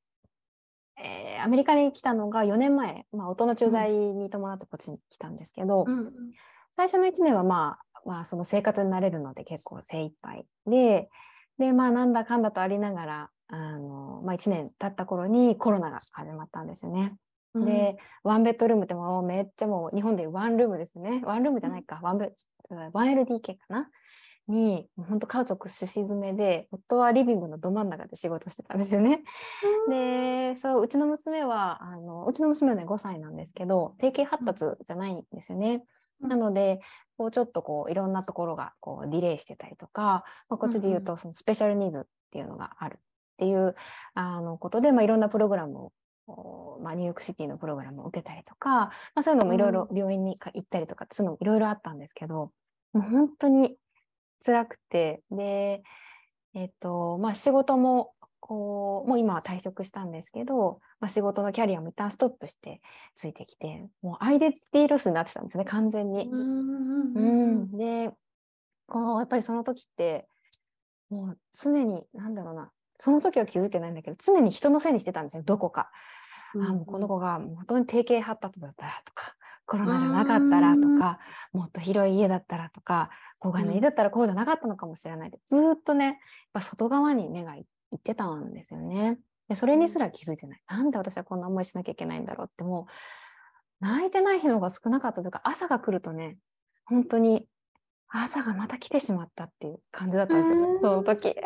[1.02, 6.12] えー、アメリカに来たのが4年前、まあ、音の駐在に伴ってこっちに来たんですけど、うん、
[6.70, 11.08] 最初の1年は、まあ、まあその生活になれるので結構精一杯で
[11.58, 17.14] でまあなんだかんだとありながらあの、まあ、1年経った頃にコロナが始まったんですよね。
[17.54, 22.32] うん、でワンベッドルームってもうめっちゃもう日本でワンルームですねワンルームじゃないか、ワンベ
[22.70, 23.88] 1LDK かな？
[24.50, 29.22] に本当家族すし詰めで夫はリビングのど真ん中で仕事してたんですよね。
[29.88, 35.82] でそううちの娘はあのうちの娘はね5歳なんですけど定型発達じゃないんですよね。
[36.20, 36.80] なので
[37.16, 42.98] こうちょっとこういろんなところがこうディレイしてたりとか、まあ、こっちで言うとそのスペシャルニーズっていうのがあるっ
[43.38, 43.74] ていう
[44.14, 45.92] あのことで、まあ、いろんなプログラムを
[46.82, 52.52] まあ、ニューヨークシティのプログラムを受けたりとか、まあ、そういうのもいろいろ病院に行ったりとか、そういうのもいろいろあったんですけど、も
[52.94, 53.76] う本当に
[54.44, 55.82] 辛くて、で、
[56.54, 62.80] えっと、まあ仕事も、こう、もう今は退職したんですけど、まあ、仕事のキャリアも一旦ストップして
[63.14, 66.28] ついてきて、もうアイデンティティロスになってたんですね、完全に。
[66.28, 68.10] うん、で、
[68.86, 70.26] こう、やっぱりその時って、
[71.10, 75.90] もう常に、なんだろうな、その時は気づいてないんだけど、常に人のせいにしてたんですよ、どこか。
[76.54, 81.20] あもうこの子が本当に定型発達だったらとか、コロナじゃなかったらとか、
[81.52, 86.14] もっと広い家だったらとか、郊外の家だったらこうじゃなかったのかもしれないで、ずっとね、やっ
[86.54, 87.64] ぱ外側に目がいっ
[87.98, 89.18] てたんですよね。
[89.48, 90.62] でそれにすら気づいてない。
[90.68, 96.38] なんで私はこんな思いしなきゃいけないんだろうってもう、泣いてない日の方が少なかったというか、朝が来るとね、
[96.84, 97.46] 本当に
[98.08, 101.34] 朝がまた来てしまったっていう感じだったんですよ、その時。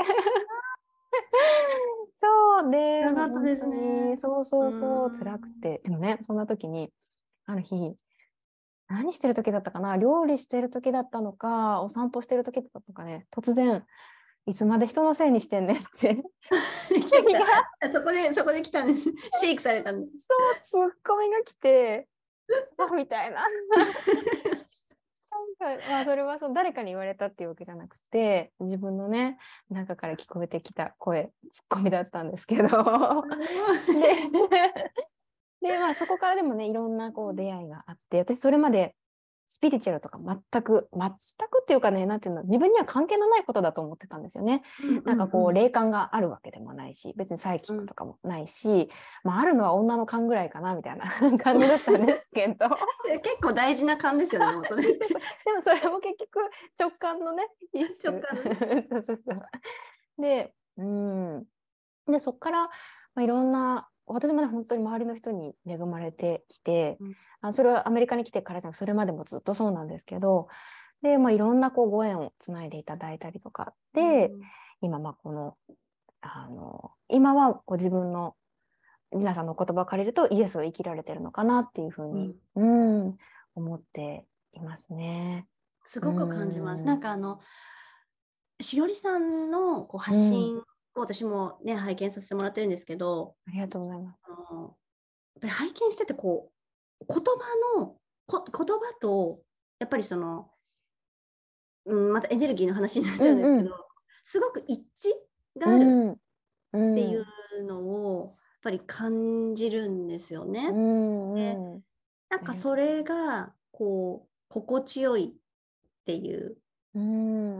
[2.16, 4.16] そうで、かったですね。
[4.16, 5.82] そうそうそう、辛くて。
[5.84, 6.90] でもね、そんな時に、
[7.46, 7.96] ある日、
[8.88, 13.84] 何してる時だったかな料理してる時だったのか、お散歩してる時だったのかね、突然、
[14.46, 16.22] いつまで人のせいにしてんねんって
[17.92, 19.02] そこで、そこで来たんです。
[19.40, 20.26] シェイクされたんです。
[20.66, 22.08] そう、ツッコミが来て、
[22.78, 23.46] あみたいな。
[25.60, 32.68] なんかまあそれはそう誰かに言われたっていうわけじゃなくて自分のね中から聞こえてきた声ツッコミだったんですけどで
[35.68, 38.94] で、まあ、そこからでもねいろんなこう出会いがあって私それまで
[39.54, 41.12] スピリチュアルとか全く全く
[41.62, 44.62] っていうかねなんていうの自分には関係のないことだと思ってたんですよね。
[45.04, 48.88] なんかこう霊感があるわけでもないし別にサイキックとかもないし、うん、
[49.22, 51.06] まあ、あるのは女の勘ぐらいかなみたいな
[51.38, 52.66] 感じだったんですけど。
[53.22, 54.74] 結構大事な勘ですよねで。
[55.54, 56.40] もそれも結局
[56.76, 58.20] 直感のね一種。
[60.18, 61.44] でうん。
[62.08, 62.70] でそこから、ま
[63.16, 70.48] あ、いろんな私もね本当に周りの人に恵まれてきて、うん、あそれはアメリカに来てからじゃなくそれまでもずっとそうなんですけど
[71.02, 74.40] で、まあ、いろんなこうご縁をつないでいただいたりとかで、うん、
[74.82, 75.56] 今まあこの
[76.20, 78.34] あの今はこう自分の
[79.14, 83.16] 皆さんの言葉を借りるとイエスを生きられてるのかなっていうふうに、うん、うん
[83.54, 85.46] 思っていますね。
[85.84, 86.82] すごく感じます。
[86.82, 87.40] なんかあの
[88.60, 90.60] しおりさんのこう発信
[90.94, 94.18] 私もね、拝見させてもらってるんですけど、ありがとうございます。
[94.24, 94.72] あのやっ
[95.40, 96.50] ぱり拝見してて、こ
[97.00, 99.40] う、言葉の、こ言葉と、
[99.80, 100.50] やっぱりその、
[101.86, 103.70] うん、またエネルギーの話になっちゃうんですけど、うんうん、
[104.24, 104.86] すごく一
[105.56, 110.68] 致があるっていうのを、やっぱり感じるんですよね。
[110.68, 111.54] うんうん、で
[112.30, 116.56] なんかそれが、こう、心地よいっていう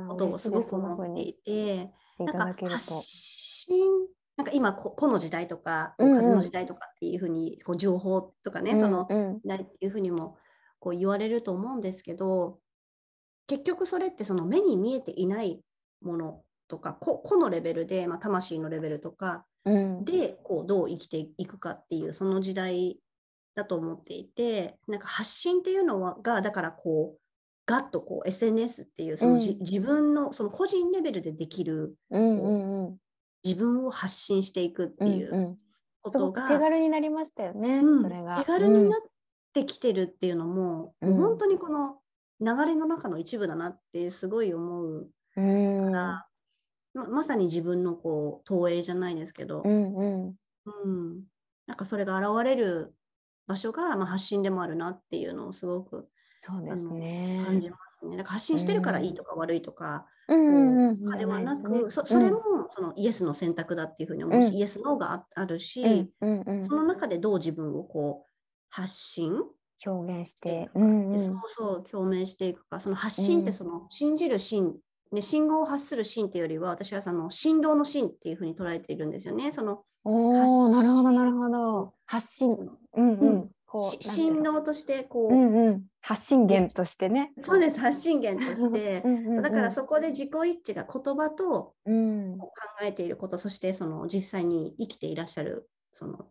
[0.08, 2.76] ことをすごく思っていて、ていただけると。
[4.36, 10.36] なんか今ここの時代とか、風の時代とかっていうふうにこう情報とかね、うんうん、そのないっていうふうにも
[10.80, 12.58] こう言われると思うんですけど
[13.46, 15.62] 結局それってその目に見えていない
[16.02, 22.98] ものとか個個のレベルで、まあ、魂のレベルとかでこうどう生きていくかっていうその時代
[23.54, 27.18] だと思っていてなんか発信っていうのはがだからこう
[27.66, 32.96] ガッとこう SNS っていうその、うん、自分のその個人レベルでできる、うんうんうん、
[33.44, 35.56] 自分を発信していくっていう
[36.02, 38.38] ことが、うんうん、手軽になりましたよね、うん、それが。
[38.38, 39.00] 手軽になっ
[39.54, 41.98] てきてるっていうのも、もう本当にこの
[42.40, 46.26] 流れの中の一部だなってすごい思うから、
[46.92, 50.34] ままさに自分のこう投影じゃないですけど、うん。
[50.66, 51.24] うん、
[51.66, 52.94] なんかそれが現れる
[53.46, 57.42] 場所が、まあ、発信でもあるなっていうのをすごくそうですね。
[57.44, 58.16] 感じますね。
[58.16, 62.40] だから発信してるからいいとか悪いとか、あれはなく、そそれも
[62.74, 66.26] そのイエスの選択だっていうふうに思うし、イエスのがあるし、そ
[66.74, 68.30] の中でどう自分をこう
[68.70, 69.42] 発信
[69.86, 74.76] 表現して、そうそう表明していくかその発信ってその信じる信
[75.12, 79.52] ね、信号を発する信っていうよりは私はその振動の信っていうふうに捉えているんですよね。
[79.52, 81.94] そのおなるほどなるほど。
[82.04, 82.50] 発信。
[82.94, 83.50] うんうん。
[83.74, 87.32] こう振動としてこう、うんうん、発信源としてね。
[87.42, 89.02] そうです発信源として。
[89.42, 96.28] だからそこで自己一致が言葉と考えていること、そしてその実際に生きていらっしゃるその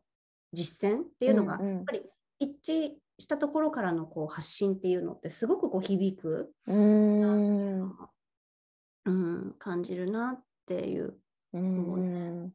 [0.54, 2.04] 実践っていうのが、やっぱり
[2.40, 7.82] 一致したところからのこう発信っていうのってすごくこう響くうん。
[9.06, 11.18] うん感じるなっていう。
[11.52, 12.54] うん。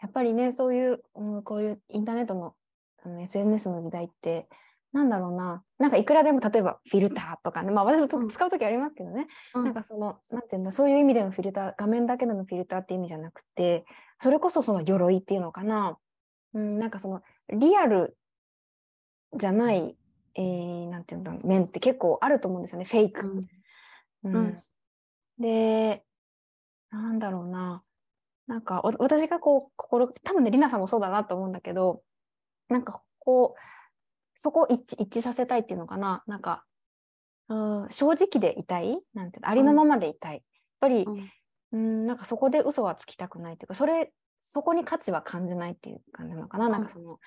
[0.00, 2.54] やっぱりねそういう、うん、こういうインターネットの
[3.04, 4.48] あの SNS の時代って
[4.92, 13.84] なんだろうな、なんかいくらでも例えばフィルターとかね、まあ私もちょっと使う時ありますけどね、うん、なんかその、なんていうんだ、そういう意味でのフィルター、画面だけでのフィルターって意味じゃなくて、
[14.20, 15.96] それこそその鎧っていうのかな、
[16.54, 18.16] うん、なんかそのリアル
[19.36, 19.96] じゃない、
[20.34, 23.44] えー、なんていうんだろう、面って結構あると思うんですよね、フェイク。
[24.24, 24.58] うん、うん、
[25.38, 26.02] で、
[26.90, 27.84] なんだろうな、
[28.48, 32.02] なんか私がこう、心、多分ね、りなさんもそうだなと思うんだけど、
[32.70, 33.60] なんかこう、
[34.34, 36.64] そこを一致一致させたいっていうのかな、なんか、
[37.48, 38.98] うん、正直でいたい？
[39.12, 40.34] なんてありのままでいたい。
[40.34, 40.42] やっ
[40.80, 41.04] ぱり、
[41.72, 47.18] うん、なんかそこで嘘はつきたくないっていうか、それ、そこに価値は感じないっていう感じなのかな、なんかその、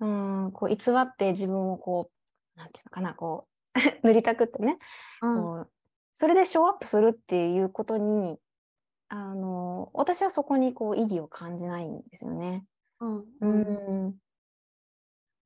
[0.00, 2.10] うん、こう偽って自分をこ
[2.56, 4.78] う、なんていうのかな、こう、 塗りたくってね、
[5.20, 5.70] うん、こう
[6.14, 8.38] それでショーアップするっていうことに、
[9.08, 12.64] あの、私はそこにこう意義を感じないんですよね。
[13.00, 14.14] うん、うん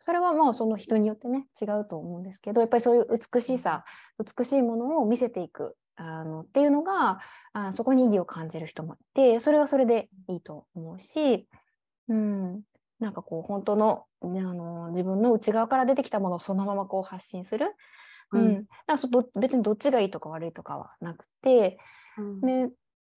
[0.05, 3.85] それはもうその人によってね違うと思うんですけどやっぱりそういう美しさ
[4.19, 7.21] 美しいものを見せていくあのっていうのが
[7.53, 11.47] あそこに意義を感じる人もいてそれはそれでいいと思うし、
[12.09, 12.63] うん、
[12.99, 17.73] なんかこう本当のあの自分の内側から出てきたものをそのままこう発信する、
[18.33, 21.79] うん、うん、だから別にどっちがいいとか悪いとかはなくて、
[22.19, 22.71] うん、で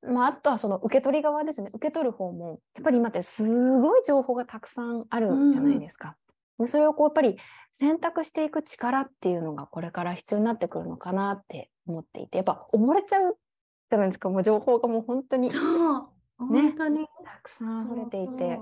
[0.07, 1.69] まあ、あとはその受け取り側ですね。
[1.73, 6.15] 受け取る方もやっぱり今ってすごい情報がたくさんあるじゃないですか。
[6.59, 7.37] でそれをこうやっぱり
[7.71, 13.37] 選択していく力っていうのがこれから必要になってくるのかなって思っていてやっぱ溺れちゃう
[13.89, 14.29] じゃないですか。
[14.29, 15.55] もう情報がもう本当に、ね、
[16.37, 17.07] 本当に。
[17.23, 18.59] たくさん溢れていて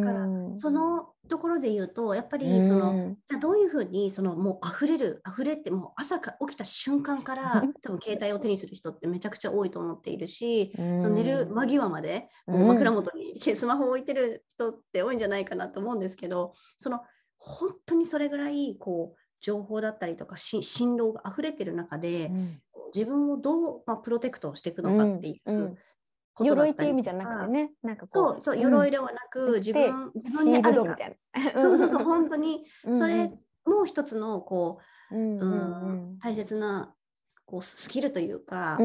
[0.00, 0.26] だから
[0.58, 17.00] そのところで言うとやっぱりそのじゃあどういうふうにそのもう溢れる溢れってもう朝か起きた瞬間から 多分携帯を手にする人ってめちゃくちゃ多いと思っているしその寝る間際までもう枕元にスマホを置いてる人って多いんじゃないかなと思うんですけどその
[17.38, 22.30] 本当にそれぐらいこう情報だったりとか振動が溢れてる中で、
[22.94, 25.76] 自分をどう、まあ、プロテクトしていくのかっていう、
[26.40, 31.52] 鎧っていう意味じゃなくてね、なんかそうそう、鎧ではなく、自分、自分にあるみたいな。
[31.60, 33.30] そうそうそう、本当に、それ
[33.64, 34.78] も一つの、こ
[35.10, 36.94] う、うん大切な、
[37.44, 38.76] こう、スキルというか、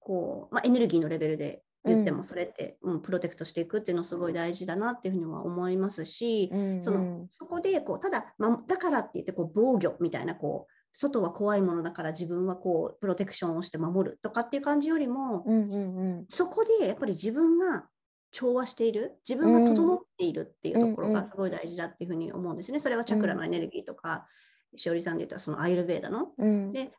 [0.00, 17.86] こう、まあ、エネルギーのレベルで言ってもそれって、うん、プロテクトしていくっていうのすごい大事だなっていうふうには思いますし、うんうん、そのそこでこうただ、ま、だからって言ってこう防御みたいなこう外は怖いものだから自分はこうプロテクションをして守るとかっていう感じよりも、うんうんうん、そこでやっぱり自分が
[18.32, 22.80] 調和している自分が整っているっていうところがすごい大事だっていうふうに思うんですね。
[22.80, 24.26] それはチャクラのエネルギーとか、
[24.72, 26.90] うん、しおりさんで言うとそのアイルベーダの、うん、で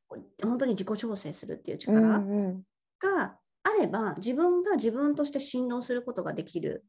[0.41, 2.01] 本当に自己調整するっていう力
[2.99, 6.85] があれば自分が自分として振動することができる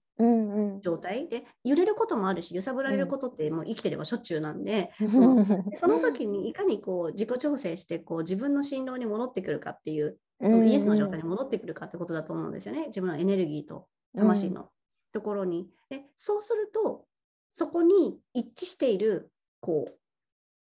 [0.82, 1.22] 状態、うん。
[1.24, 5.04] うん、で揺れることもあるし揺さぶられることってもう生きてればしょっちゅうなんで、 う。
[5.04, 5.44] ん、その
[5.80, 12.86] その時にいかにこう自己調整してこう自分の振動に戻ってくるかっていうそのイエスの状態に戻ってくるかってことだと思うんですよね。
[12.86, 14.70] 自分のエネルギーと魂の
[15.12, 15.68] ところに。
[15.88, 17.06] でそうすると
[17.52, 19.30] そこに一致している
[19.60, 19.98] こう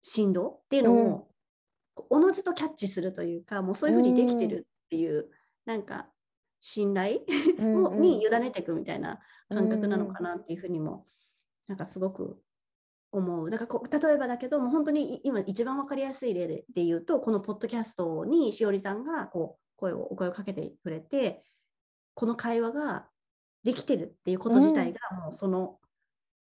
[0.01, 1.27] 振動っていうのを
[2.09, 5.29] おのずとキャッチするというかもうそういうふうにできてるっていう
[5.69, 6.09] なんか
[6.61, 7.19] 信頼？
[7.61, 11.05] をに委ねていくみたいな感覚なのかなっていうふうにも
[11.67, 12.41] なんかすごく
[13.11, 13.51] 思う。
[13.51, 21.43] だからこう例えばだけどもう本当に今一番分かりやすい例で言うとこのポッドキャストにしおりさんがこう声をお声をかけてくれて
[22.15, 23.07] この会話が
[23.63, 25.77] できてるっていうこと自体がもうその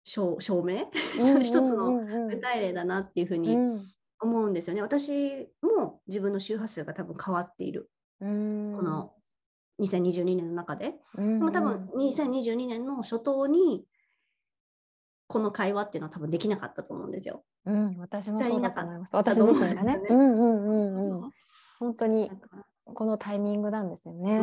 [0.04, 0.88] 証明、
[1.34, 1.92] うん、一つの
[2.28, 3.56] 具体例だなっていうふうに
[4.20, 4.82] 思うんですよね。
[4.82, 7.90] 私も自分の周波数が多分変わっている
[8.22, 9.12] この
[9.80, 13.84] 2022年の中で、うんうん、でも多分2022年の初頭に
[15.26, 17.42] この会話っていうのは多分できなかったと思うんですよ。
[17.64, 19.16] うん、私もそうだと思います。
[19.16, 20.00] 私自身がね。
[20.08, 21.30] うんうんうんうん。
[21.78, 22.30] 本当に
[22.84, 24.38] このタイミングなんですよね。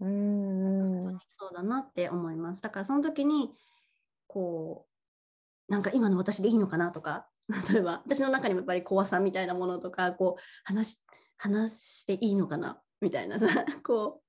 [0.00, 2.62] うん、うんそうだなって思います。
[2.62, 3.54] だからその時に
[4.26, 4.86] こ
[5.68, 7.28] うなんか今の私でいいのかなとか
[7.72, 11.04] 例えば私の中にもやっぱり怖さみたいなものとかこう話
[11.36, 13.46] 話していいのかなみたいなさ
[13.86, 14.20] こ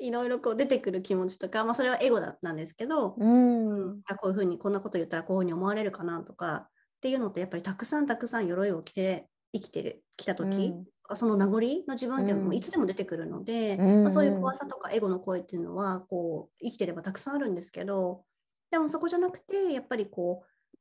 [0.00, 10.74] ういろいろこう出てくる気持ちとか、まあ、それはエゴだなんですけど、うん、うん、こういうふうにこんなこと言ったらこういうふうに思われるかなとかっていうのってやっぱりたくさんたくさん鎧を着て生きてる来た時、
[11.08, 18.24] うん、その名残の自分ってもいつでも出てくるので、うん、まあ、そういう怖さとかエゴの声っていうのはこう生きてればたくさんあるんですけど
[18.70, 20.76] でもそこじゃなくてやっぱりこう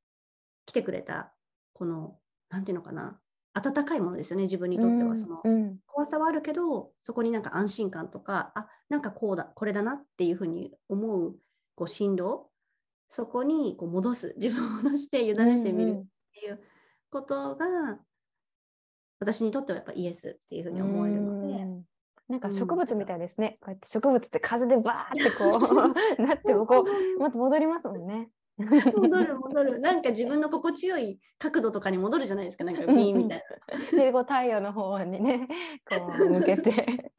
[0.66, 1.34] 来てくれた
[1.74, 2.18] この
[2.50, 3.20] 何て言うのかな
[3.54, 5.16] 温かいものですよね自分にとっては。
[5.16, 5.42] その、
[5.88, 11.36] 怖さはあるけどそこになんか安心感とかあなんかこうだこれだなっていうふうに思う
[11.76, 12.50] こう振動
[13.10, 16.60] そこにこう戻す 自分を戻して委ねてみるっていう
[17.12, 18.00] ことが、
[19.20, 21.84] 私にとってはやっぱイエスっていうふうに思えるので。
[22.30, 25.60] なんか植物みたいですね、こうやって植物って風でバーってこう
[26.26, 28.32] なってもこうまた戻りますもんね。
[28.58, 29.80] 戻る 戻る。
[29.80, 32.64] なんか自分の心地よい角度とかに戻るじゃないですか。
[32.64, 33.44] なんかビーンみたい
[33.92, 33.98] な。
[33.98, 35.48] でこう太陽の方にね
[35.90, 37.12] こう向けて。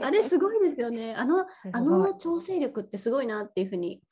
[0.00, 1.14] あれすごいですよね。
[1.14, 4.02] あのあの調整力ってすごいなっていうふうに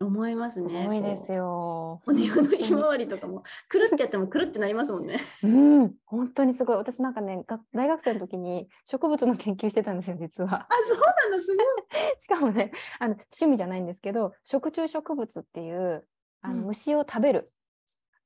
[0.00, 0.82] 思いますね。
[0.82, 2.00] すごいですよ。
[2.06, 5.20] お庭のひまわりとかもくるってやってもくるってなりますもんね。
[5.42, 6.76] うん、本当にすごい。
[6.76, 7.44] 私なんかね、
[7.74, 10.48] 大学生の時に植物の研究してたんですよ、実は。
[10.62, 11.66] あ、そうなの、すごい。
[12.16, 16.06] しかもね、あの趣味じゃないんですけど、食虫植物っていう
[16.40, 17.52] あの虫を食べる。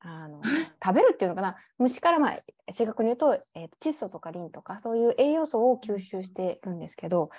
[0.05, 0.43] うん、あの
[0.81, 1.57] 食べるっていうのかな？
[1.79, 7.31] 虫から、まあ、正確に言うと、えー、窒素とかリンとかそういう栄養素を吸収してるんですけど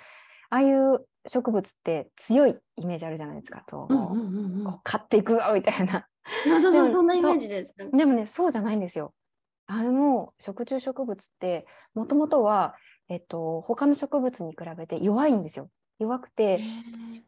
[0.50, 3.64] ああいう植物って強いイメージあるじゃないですか。
[3.66, 3.88] と、
[4.84, 6.06] 買っていくみたいな。
[6.46, 7.90] そうそうそうそんなイメージです。
[7.92, 9.14] でもねそうじゃないんですよ。
[9.66, 12.76] あの食虫植物ってもともとは、
[13.08, 15.70] えっと、他の植物に比べて弱いんですよ。
[15.98, 16.60] 弱くて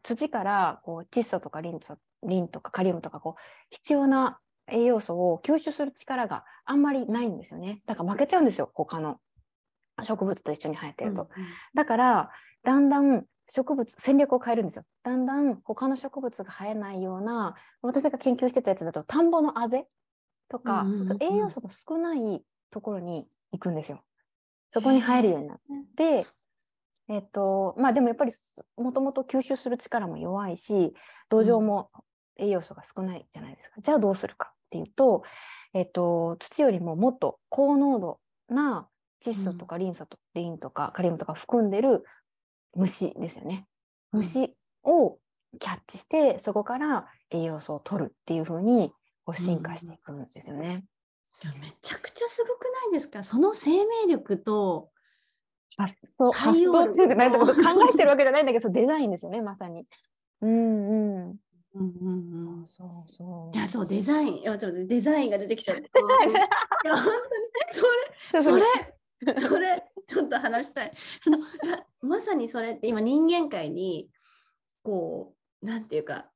[0.03, 1.79] 土からこう窒素とかリン
[2.23, 3.41] リンとかカリウムとかこう
[3.71, 4.39] 必要な
[4.71, 7.81] 栄養素を吸収する力があんまりないんですよね。
[7.85, 9.19] だから負けちゃうんですよ他の
[10.03, 11.23] 植物と一緒に生えてると。
[11.23, 12.31] うんうん、だから
[12.63, 14.83] だんだん植物戦略を変えるんですよ。
[15.03, 19.87] だんだん他の植物が生えないような私が研究してたやつだと田んぼのあぜ
[20.49, 24.01] とか、うんうんうん、栄養素の少ないところに行くんですよ。
[24.69, 25.59] そこに生えるようになっ
[25.97, 26.27] て、
[27.07, 28.31] えっとまあでもやっぱり
[28.77, 30.93] もともと吸収する力も弱いし
[31.29, 31.89] 土壌も
[32.37, 33.81] 栄養素が少ないじゃないですか。
[33.81, 35.23] じゃあどうするかっていうと、
[35.73, 38.87] えっと、土よりももっと高濃度な
[39.23, 42.05] 窒素とかリン素と、リンとかカリウムとか含んでる
[42.75, 43.67] 虫ですよね。
[44.11, 45.17] 虫を
[45.59, 48.91] キャッチしてそこから栄養素を取るっていう風に
[49.25, 50.83] こう進化していくんですよね。
[51.55, 53.23] うん、めちゃくちゃすごくないですか？
[53.23, 54.89] その生命力と
[55.77, 59.85] 発想発想っていうかなんか考えてるわけじゃないんだけど デザインですよねまさに。
[60.41, 61.39] うんうん。
[61.75, 63.57] うんうんうん、そうそう。
[63.57, 65.83] いやそうデザインいやちょっとデザインが出てきちゃって。
[65.85, 67.13] いや本当に
[67.71, 68.63] それそれ
[69.37, 70.93] それちょっと話したい。
[72.01, 74.09] まさにそれって今人間界に
[74.83, 76.31] こうなんていうか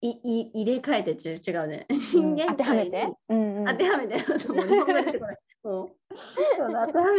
[0.00, 1.10] いい入れ替えて
[1.50, 1.86] 違うね。
[1.88, 2.96] 人間界に、
[3.28, 4.94] うん、当てはめて、 当てはめ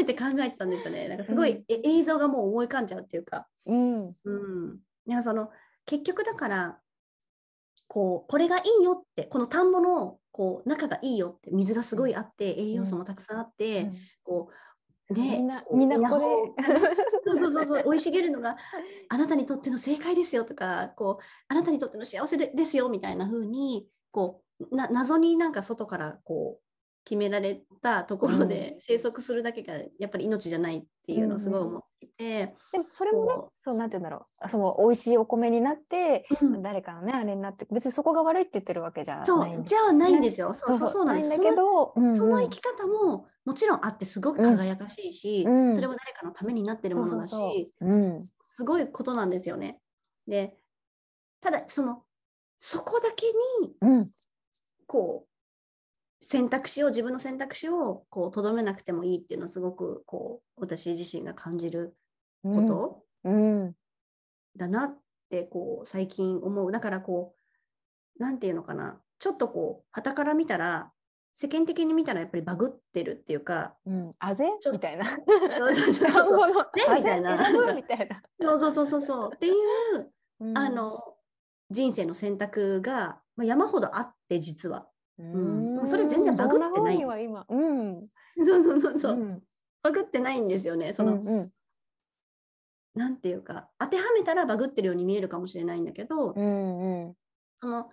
[0.05, 1.09] て、考えてたんですよね。
[1.09, 3.47] なんかすごい、うん、映像がもう思い浮かんじゃうっていうか。
[3.65, 4.13] うん。
[4.23, 4.79] うん。
[5.05, 5.51] いやその
[5.85, 6.79] 結局だから
[7.87, 14.49] こうこれがいいよってこの田んぼのこう仲がいいよって水がすごいあって、栄養素もたくさんあって、うん、こ
[15.09, 16.25] うね、みんなみんなこれ。
[17.25, 18.57] そうそうそうそう生い茂るのが
[19.09, 26.66] あなたにとっての正解ですよとかこうあなたにとっての幸せでですよみたいな風にこうな謎になんか外からこう
[27.07, 33.77] 決められたところで生息するだけがやっぱり命じゃないっていうのをすごい思っていて、でもそれもねそう。
[33.77, 34.49] なんて言うんだろう。
[34.49, 41.29] その美味しいお米になって、うん、誰かのねあれになって別にそこが悪いって言ってるわけじゃないそうじゃあないんですよ、そうそうそうなんです。
[41.29, 47.71] だけどその,、その生き方ももちろんあってすごく輝かしいし、うん、それは誰かのためになってるものだし
[48.41, 49.79] すごいことなんですよね。
[50.27, 50.57] で
[51.39, 52.03] ただその
[52.57, 53.27] そこだけ
[53.61, 54.09] に、
[54.87, 55.36] こう
[56.19, 61.95] 選択肢を自分の選択肢をこうとどめなくてもいいっていうのはすごくこう私自身が感じる
[62.43, 63.03] こと
[64.55, 64.97] だなっ
[65.29, 66.71] てこう最近思う。
[66.71, 68.99] だからこう何て言うのかな。
[69.19, 70.91] ちょっとこう旗から見たら
[71.39, 75.17] 世間的に見たらやっぱりバグってるっていうか、うん、あぜみたいな。
[76.75, 77.75] ねみたいな。
[77.75, 78.23] みたいな。
[78.41, 79.31] そうそうそうそう。
[79.35, 79.53] っていう、
[80.39, 80.99] うん、あの
[81.69, 84.87] 人生の選択が、まあ、山ほどあって実は。
[85.19, 87.05] うん、それ全然バグってない。
[87.05, 89.43] は今、うん、 そうそうそうそう、うん、
[89.81, 90.93] バグってないんですよね。
[90.93, 91.51] その、うんうん、
[92.93, 97.15] なんていうか当てはめたらバグってるように見えるかもしれないんだけど、うんうん、
[97.57, 97.89] その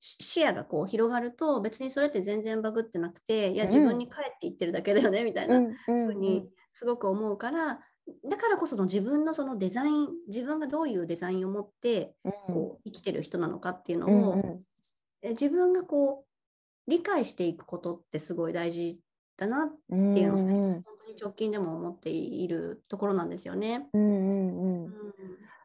[0.00, 7.80] 視野がこう広がると別にそれって全然バグってなくていや自分に返っていってるだけだよねみたいなふうにすごく思うから
[8.28, 12.14] だからこその自分のそのデザイン自分がどういうデザインを持って
[12.46, 16.35] こう生きてる人なのかっていうのを、うんうん、自分がこう
[16.86, 19.00] 理解していくことってすごい大事
[19.36, 23.88] だなっていうのを、本当に直近でも思っているところなんですよね。
[23.92, 24.94] うんうんうん。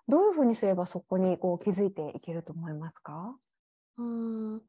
[0.08, 3.36] どういうふうにすればそこにこう気づいていけると思いますか？
[3.98, 4.62] うん。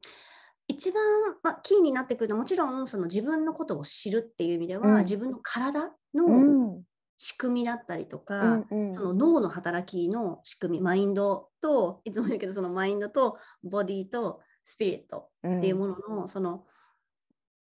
[0.69, 1.03] 一番、
[1.43, 6.81] まあ、キーになってくるのはもちろんその自分のことを知るっていう意味では、うん、自分の体の
[7.19, 16.63] 仕組みだったりとか、うんうん、その脳の働きの仕組みマインドといつも言うけどそのマインドとボディとスピリットっていうものの、うん、その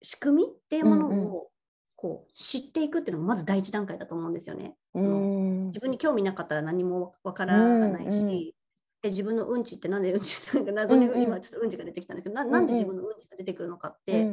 [0.02, 1.48] 仕組みっていうものを
[1.96, 4.76] こう知っていくっていうのがまず第一段階だと思うんですよね。
[4.94, 8.54] うん、自分に興味なかったら何もわからないし、
[9.02, 14.24] え自分のうんちってなんでうんちなんか謎に今ちょっとうんちが出てきたんですけど、ななんで自分のうんちが出てくるのかって、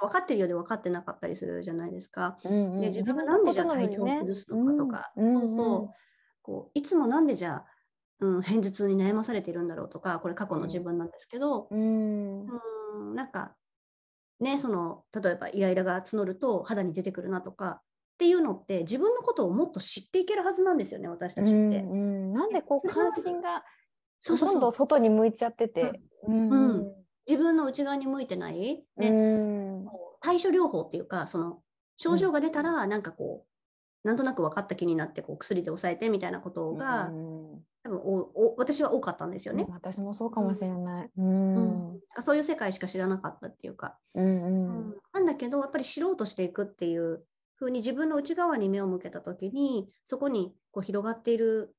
[0.00, 2.38] 分かってるようで分かってなかったりするじゃないですか。
[2.44, 2.50] で
[2.90, 5.94] 自分がなんでじゃあ体調を崩すのかとか、そうそう。
[6.42, 7.77] こういつもなんでじゃあ、
[8.20, 13.54] うん、偏頭痛に悩まされているんだろうとかこれ過去の自分なんですけど、うん、うんなんか
[14.40, 17.82] ねその例えばイライラが募ると肌に出てくるなとかっ
[18.18, 21.60] ていうのって自分のことをもっと知っていけるはずなんですよね私たちって。
[21.60, 21.96] うんう
[22.30, 23.62] ん、なんでこう関心が
[24.28, 26.00] ほとんど外に向いちゃってて。
[26.26, 26.92] うん、うん、
[27.28, 29.86] 自分の内側に向いてない、ね、うん、
[30.20, 31.60] 対処療法っていうかその
[31.96, 33.44] 症状が出たらなんかこ
[34.04, 37.10] うなんとなく分かった気になってこう薬で抑えてみたいなことが、
[37.88, 39.66] 多分おお私は多かったんですよね。
[39.70, 41.10] 私もそうかもしれない。
[41.16, 44.42] うん、うん、そういう世界しか知らなかったっていうか、うんうん。
[44.42, 47.24] うん、なんだけどやっぱり知ろうとしていくっていう
[47.58, 51.74] 風に自分の内側に目を向けた時にそこにこう広がっている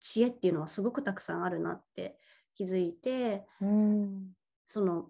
[0.00, 2.18] 知恵っていうのはすごくたくさんあるなって
[2.56, 4.30] 気づいて、うん、
[4.66, 5.06] その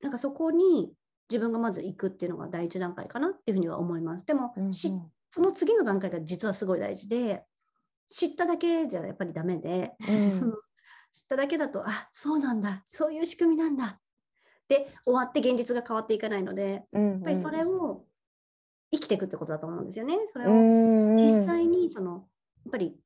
[0.00, 0.92] なんかそこに
[1.28, 4.26] 自分がまず行くっていうのが第一段階かなっていうふうには思います。
[4.26, 7.44] でも、うんうん、その次の段階が実はすごい大事で
[8.08, 10.52] 知っただけじゃやっぱりダメで、うん、
[11.12, 14.00] 知っただけだとあそうなんだそういう仕組みなんだ。
[14.68, 18.04] で終わって現実が変わっていかないので、うんうん、やっぱりそれを
[18.90, 20.16] 生きていくってことだと思うんですよね。
[20.26, 22.18] それを実際にそのや
[22.68, 22.96] っぱり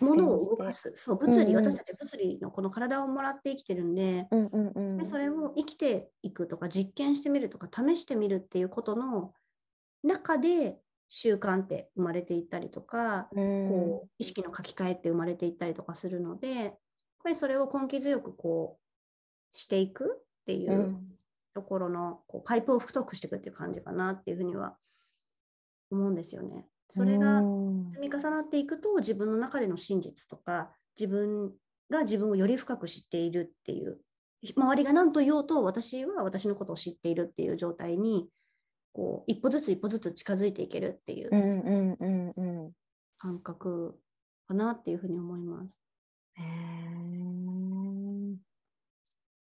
[0.00, 0.92] ものを動かす。
[0.96, 9.32] そう物理、うんうん、私たち物理のこの体をもらって生きてるんでうんうんうん、でそれを生きていくとか実験してみるとか試してみるっていうことの
[10.02, 10.78] 中で
[11.08, 16.74] 習慣って生まれていったりとか、うん、こう意識の書き換えって生まれていったりとかするのでやっ
[17.22, 20.96] ぱりそれを根気強くこうしていくっていう
[21.54, 24.76] ところの、こうパイプを太くしていくっていう感じかなっていうふうには
[25.90, 26.66] 思うんですよね。
[26.88, 27.42] それが
[27.90, 31.52] 積み重なっていくと自分の中での真実とか自分
[31.90, 33.98] が自分をより深く知っているっていう
[34.56, 38.28] 周りが何と言おうと私は私のことを知っているっていう状態に
[38.92, 42.74] こう一歩ずつ一歩ずつ近づいていけるっていう
[43.18, 43.98] 感覚
[44.46, 45.70] かなっていうふうに思います。
[46.34, 46.78] へ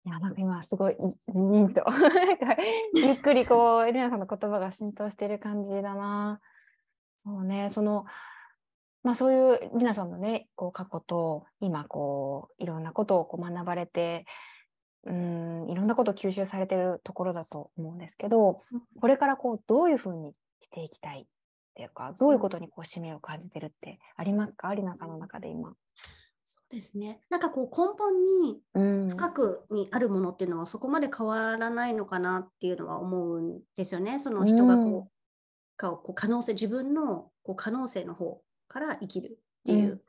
[0.07, 0.97] いやなんか今すごい
[1.29, 1.83] ニンと
[2.95, 6.41] ゆっくりこうエレナさんの言葉が浸透している感じだな。
[7.25, 8.05] そうね、その、
[9.03, 14.27] まあ、そういう皆さんのね、こう過去と今こういろんなことをこう学ばれて、
[15.07, 18.59] うん、いろんなことを吸収されてるところだと思うんですけど、
[19.01, 21.27] これからこうどういうふうにしていきたいっ
[21.75, 25.75] ていうか、どういうことにこう使命を感じてるってありますか、アリナさんの中で今。
[26.47, 27.21] そうですね。
[27.31, 28.61] なんかこう根本に
[29.11, 34.19] 深くにあるものっていうのはそこまで変わらないのかなっていうのは思うんですよね。
[34.19, 35.15] その人がこう
[35.77, 39.31] かこう可能性自分のこう可能性の方から生きるっ
[39.65, 40.01] ていう、うん、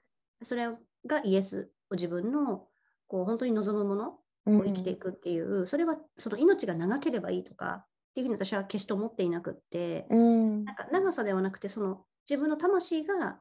[0.46, 0.68] それ
[1.06, 2.68] がイエスを自分の
[3.08, 13.39] こう本当に望むものを生きていくっていう、うん、それはその命が長ければいいとかっていうふうに私は決して思っていなくって、うん、なんか長さではなくてその自分の魂が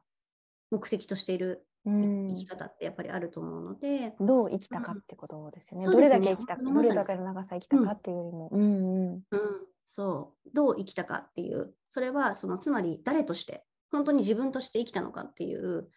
[0.71, 5.85] 目的としている生き方ってやっぱりあると思うので、うん、どう生きたかってことですよね。
[5.85, 8.49] うん、どれだけ生きたか、どれだけの長さ生きたかっていうよりも。
[8.51, 9.21] うん、うん、
[9.83, 10.49] そう。
[10.53, 15.87] どう生きたかっていうそれはそのつまり誰として本当に自分として生きたのかっていう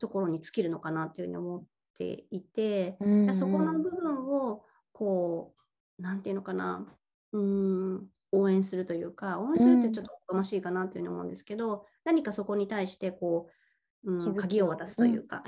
[0.00, 1.64] ところに尽きるのかなっていうふうに思っ
[1.98, 5.54] ていて、うんうん、そこの部分をこ
[5.98, 6.86] う何て言うのかな
[7.32, 13.48] うん応援するというか応援するってちょっとおかましいかなというふうに思うんですけど、うん、何かそこに対してこ
[14.04, 15.42] う、うん、鍵を渡すというか、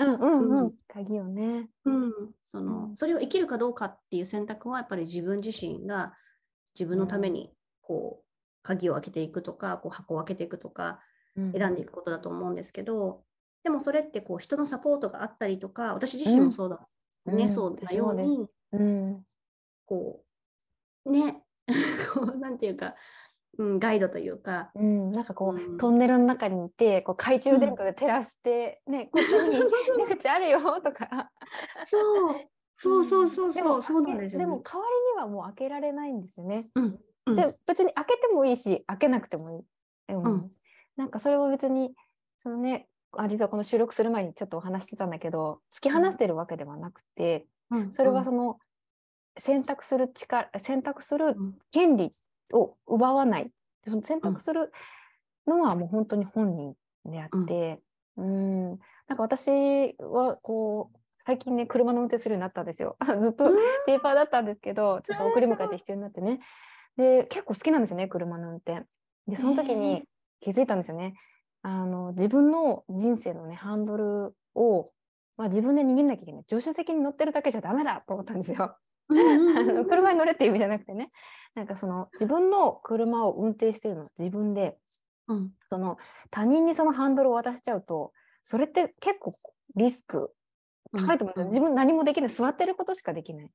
[0.88, 6.14] 鍵をね、うん、そのそれを生きるかどうかっていう選択はやっぱり自分自身が
[6.74, 8.24] 自分のためにこう
[8.62, 11.00] 鍵を開けていくとかこう箱を開けていくとか
[11.36, 13.22] 選んでいくことだと思うんですけど、
[13.62, 16.80] でもそれってこう人のサポートがあったりとか私自身もそうだ、
[17.26, 19.22] うん、ね、そうだように、うん、
[19.86, 20.22] こ
[21.04, 21.42] うね。
[22.14, 22.94] こうなんていうか、
[23.58, 31.30] うん、ガイドというか、うん、なんかこう、うん、トンネルの中にいてこう懐中電灯で照らして、ね ここに出口あるよとか。
[31.86, 32.34] そう。
[32.82, 36.70] そうそうそうそう、そうなんですよ、ね、でも代わりにはもう開けられないんですよね。
[37.26, 40.14] うん、で別に開けてもいいし開けなくてもいい。
[40.14, 40.50] うん、
[40.96, 41.94] なんかそれを別に
[42.38, 47.46] そのねあ実はこの収録する前にちょっとお話してたんだけど突き放してるわけではなくて、
[47.90, 48.58] それはその
[49.38, 51.36] 選択する力選択する
[51.72, 52.10] 権利
[52.52, 53.50] を奪わない。
[53.86, 54.72] その選択する
[55.46, 57.80] のはもう本当に本人であって、
[58.16, 58.78] うん、ん。
[59.08, 62.96] なんか私はこう最近ね車の運転するようになったんですよ。
[63.22, 63.50] ずっと
[63.86, 66.40] ペーパーだったんですけどちょっと送り迎えて必要になってね。
[66.96, 68.84] で結構好きなんですよね車の運転。
[69.26, 70.04] でその時に
[70.40, 71.14] 気づいたんですよね、
[71.62, 74.90] あの自分の人生のねハンドルを、
[75.36, 76.44] まあ、自分で握んなきゃいけない。
[76.48, 78.76] 助手席に乗ってるだけじゃダメだと思ったんですよ。
[79.08, 81.10] 車に乗れっていう意味じゃなくてね。
[81.54, 84.78] なんかその自分の車を運転してるの自分で、
[85.26, 85.98] うん、その
[86.30, 89.34] 他人にそのハンドルを渡しちゃうとそれって結構
[89.74, 90.32] リスク
[90.92, 92.30] 高いと思うんですよ、うん、自分何もできない。
[92.30, 93.50] 座ってることしかできない。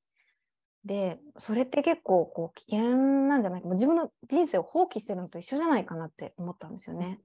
[0.84, 2.96] でそれって結構こう危険
[3.28, 3.70] なんじゃないか。
[3.70, 7.22] 自分の人生を放棄してるのと一緒じゃないかなって思ったんですよね。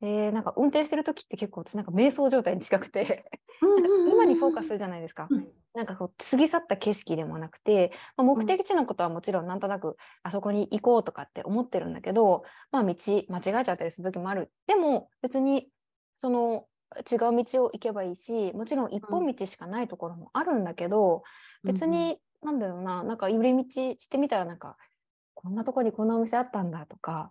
[0.00, 3.30] でなんか運転してる時って結構私なんか瞑想状態に近くて
[4.12, 14.52] 今にフォーカスするじゃないですか、うん、なんかこう過ぎ去った景色でもなくて、まあ、目的地のことはもちろんなんとなくあそこに行こうとかって思ってるんだけど、まあ、道間違えちゃったりする時もある。
[14.66, 15.68] でも別に
[16.16, 16.66] その
[17.10, 21.22] 違う道を行けばいいしもちろん一本道しかないところもあるんだけど、
[21.64, 23.64] うん、別になんだろうななんか寄り道
[23.98, 24.76] してみたらなんか
[25.34, 27.30] こんなとこにこんなお店あったんだとか、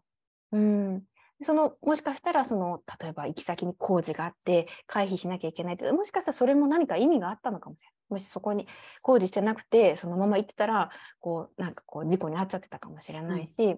[0.51, 1.03] うん、
[1.44, 7.94] そのもしかしたらその例えば行き先に工事があって回避しなきゃいけないってもしかしたらそれも何か意味があったのかもしれない。
[8.10, 8.68] もしそこに
[9.02, 13.76] 工事してなくてそのまま行ってたらこうなんかこう事故に遭っちゃってたかもしれないし、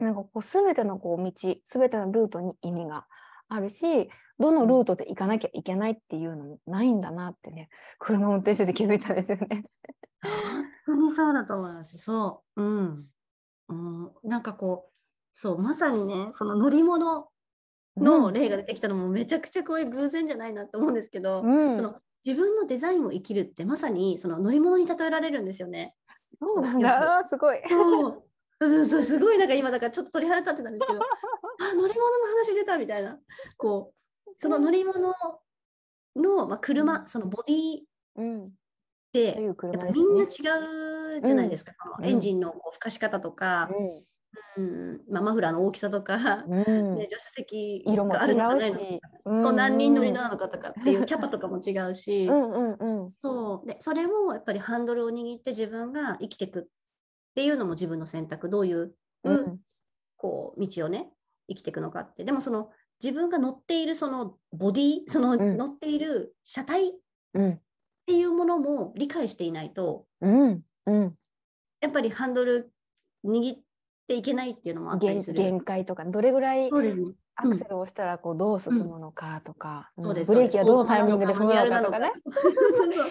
[0.00, 1.32] うん、なんかこう全てのこう道
[1.64, 3.06] 全てのルートに意味が
[3.48, 9.64] あるしどのルートで行かなきゃいけないっていうのもないんだなってね車を運転してて気づいたんですよね。
[10.86, 11.98] 本当にそうだと思います。
[11.98, 12.62] そう。
[12.62, 13.10] うん。
[13.68, 14.97] うん、なんかこう
[15.40, 17.28] そうまさにねその乗り物
[17.96, 21.94] の例が出てきたのもめちゃくちゃこういう偶然じゃないなと思うんですけど、うん、その
[22.26, 25.94] 自分のデザインを生きるってまさにその乗り物に例えられるんですよね。
[26.40, 27.22] そうなんだ。
[27.22, 27.60] すごい。
[27.68, 28.22] そう。
[28.58, 29.38] うん、そうすごい。
[29.38, 30.98] なんか今だからちょっと鳥肌立ってたんですけど
[31.70, 33.20] あ乗り物の話出たみたいな。
[33.56, 33.94] こ
[34.26, 35.14] うその乗り物
[36.16, 38.50] の、まあ、車、うん、そのボディっ
[39.12, 44.07] て、うん、みんな違うじゃないですか、うん、エンジンのこう吹かし方とか、うん
[45.08, 46.54] まあ、マフラーの大きさとか、うん、
[46.96, 48.84] ね、助手席があるのかないのか、
[49.24, 52.26] うんそう何人乗りなのかとかっていう キャパとかも違うし。
[52.26, 53.66] うんうん、うん、そう。
[53.66, 56.66] でそれをやっぱりハンドルを握って自分が生きていくっ
[57.34, 58.48] ていうのも自分の選択。
[58.48, 59.60] どういう、うん、
[60.16, 61.12] こう道をね
[61.48, 62.24] 生きていくのかって。
[62.24, 62.70] でもその
[63.02, 66.92] 自分が乗っているそのボディその乗っている車体っ
[68.06, 70.62] ていうものも理解していないと、うん。
[70.86, 71.14] うん、
[71.80, 72.72] やっぱりハンドル
[73.24, 73.67] 握って
[74.14, 75.36] いけないっていうのもあったりする。
[75.36, 76.70] 限界とかどれぐらい
[77.40, 82.12] アクセルを押したらこうどう進むのかとか、うん、ブレーキはどのタイミングで踏むのかとかね。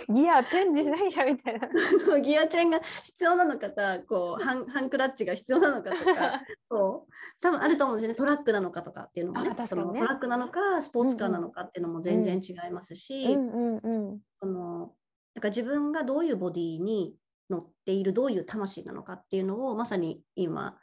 [0.10, 1.70] ギアチェンジしなきゃみたいな。
[2.20, 8.16] ギアチェンが必要なのかさこうハンハンクラッチが必要なのかとか こう多分あると思うんですよね。
[8.16, 14.94] トラックなのかとかっていうのもね、ね、そのトラックなのかスポーツカーなのかっていうのも全然違いますし、うんうんうん、その
[15.36, 17.16] なんか自分がどういうボディに
[17.50, 20.78] 乗っているどういう魂なのかっていうのをまさに今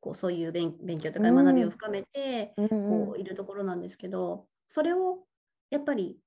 [0.00, 5.24] こうそういう勉強とか学びを深めて、こういるところなんですけど、それを
[5.70, 6.18] やっぱり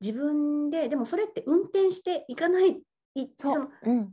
[0.00, 2.80] 自分ででもそれって運転していかない
[3.14, 4.12] いその、うん、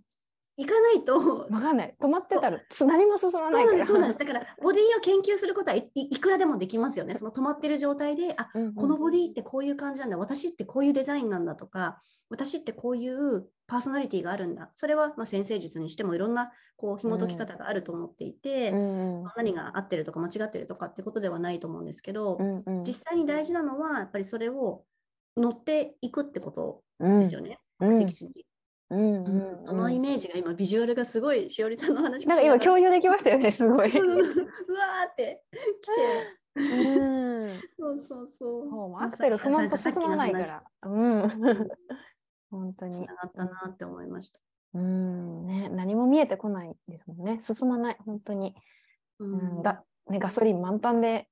[0.58, 1.48] 行かないと。
[1.50, 1.96] わかんない。
[2.00, 3.86] 止まってたら何も進まないから。
[3.86, 4.20] そうなんです。
[4.20, 7.16] だからボディを研究することはいいくらでもできますよね。
[7.16, 10.18] その止まってる状態で、あ、うんうん、このボディってこういう感じなんだ。
[10.18, 14.72] 私ってこういうデザインなんだとか、私ってこういうパーソナリティがあるんだ。
[14.76, 24.84] それはまあ先生術にしてもいろんなこう紐解き方があると思っていて、うんうん、何が合ってるとか間違ってるとかってことではないと思うんですけど、うんうん、実際に大事なのはやっぱりそれを
[25.38, 27.60] 乗っていくってことですよね。
[27.80, 28.46] 目的地に。
[28.90, 33.90] うんうんうん、そのイメージが今ビジュアルがすごいしおりさんの話なんか今共有できましたよねすごい。
[33.90, 36.46] うわーってきて。
[36.56, 37.48] うん。
[37.78, 38.66] そうそうそう。
[38.70, 40.64] もうアクセル踏まんと進まないから。
[40.84, 41.30] うん。
[42.52, 43.06] 本当に。
[43.06, 44.40] なったなって思いました
[44.76, 45.48] うん。
[45.48, 47.40] ね何も見えてこないですもんね。
[47.42, 47.98] 進まない。
[48.06, 48.56] 本当に。
[49.20, 49.64] うん。
[49.64, 51.28] だねガソリン満タンで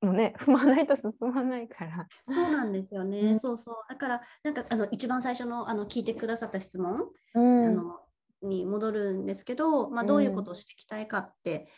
[0.00, 2.06] もうね踏まないと進まないから。
[2.22, 3.20] そうなんですよね。
[3.20, 3.74] うん、そうそう。
[3.88, 8.00] だからなんかあの一番最初のあの聞いてくださった質問、うん、あの
[8.42, 11.68] に戻るんですけど、まあ、どういうことをしていきたいかって、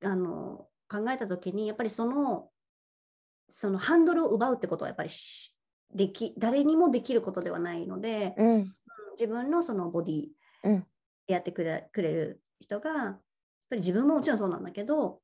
[0.00, 2.48] うん、あの考えた時にやっぱりその
[3.48, 5.10] そのハンドルを奪うってことはやっぱり
[5.94, 8.72] でき誰にもできることではないので、うん、
[9.12, 10.26] 自分のそのボディ
[11.28, 13.20] やってくれくれる人がやっ
[13.70, 15.20] ぱり自分ももちろんそうなんだけど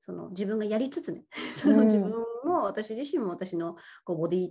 [0.00, 1.24] その自分がやりつつね
[1.62, 4.50] その自分もも私自身も私のこうボディ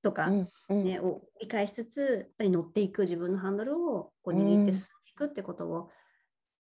[0.00, 5.90] とかね、うんうん、を理解しつつやっぱり乗っていく自分のハンドルをこう握って進んでいくってことを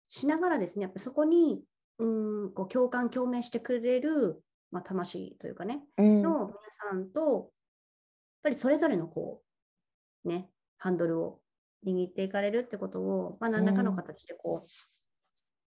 [0.08, 1.64] しながらですねやっぱそこに
[1.98, 2.06] う
[2.48, 7.50] んこう共感共鳴してくれる、まあ、魂というかね、うん、の皆さんとやっ
[8.44, 9.42] ぱりそれぞれのこ
[10.26, 11.40] うねハンドルを
[11.86, 14.68] 握っていかれるってことを、まあ、何らかの形でこう、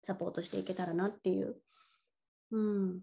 [0.01, 1.55] サポートしていけたらなっていう、
[2.51, 3.01] うん、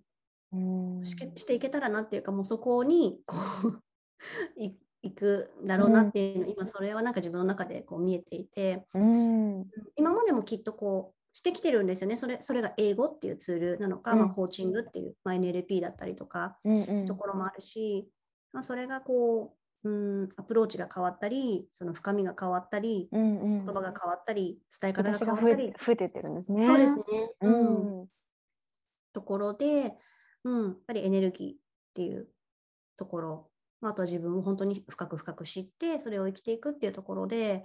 [0.53, 1.05] うん。
[1.05, 3.83] ししていけたらなっていうかもうそこにこう
[5.03, 12.17] 行くだろうなっていうの、うん、今それはなんか自分の中でこう見えていて、うん、今までもきっとこうしてきてるんですよね。
[12.17, 18.11] それそれが英語っていうツールなのか、うん、まあ、コーチングっていう、まあ、NLP だったりとか、うんところもあるし、
[18.53, 25.73] まあ、それがこううんアプローチが変わったりその深みが変わったり、うんうん、言葉が変わったり伝え方が変わったり。
[25.87, 26.67] 増えてってるんですね。
[26.67, 27.05] そうですね、
[27.43, 28.09] うん、
[29.13, 29.95] ところで、
[30.45, 31.57] うん、やっぱりエネルギーっ
[31.95, 32.29] ていう
[32.97, 33.51] ところ
[33.81, 37.65] あとは自分を本当に深く深く知ってそれを生きていくっていうところで、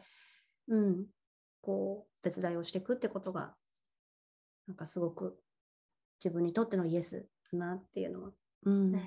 [0.67, 1.05] うん、
[1.61, 3.53] こう手伝いをしていくってことが
[4.67, 5.37] なんかすごく
[6.23, 8.29] 自分にとってのイエスだなっていうのは、
[8.65, 9.01] うん、感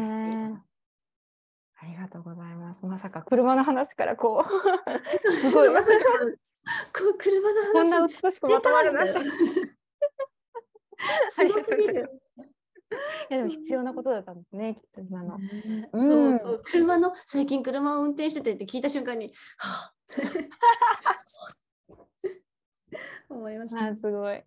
[0.00, 0.70] じて。
[1.82, 2.84] ありがとうございます。
[2.84, 5.68] まさか車の話からこう すごい。
[5.68, 9.79] こう車の話こんな美しくまとまるなって。
[11.38, 12.14] ありがとうございます。
[13.30, 15.38] いやでも必要なことだったんですね、きっと今の。
[15.92, 19.94] うん、そうそう車の最近車を運転しててって聞いた瞬間に、はあ、
[23.30, 23.86] 思いました。
[23.86, 24.42] あすごい。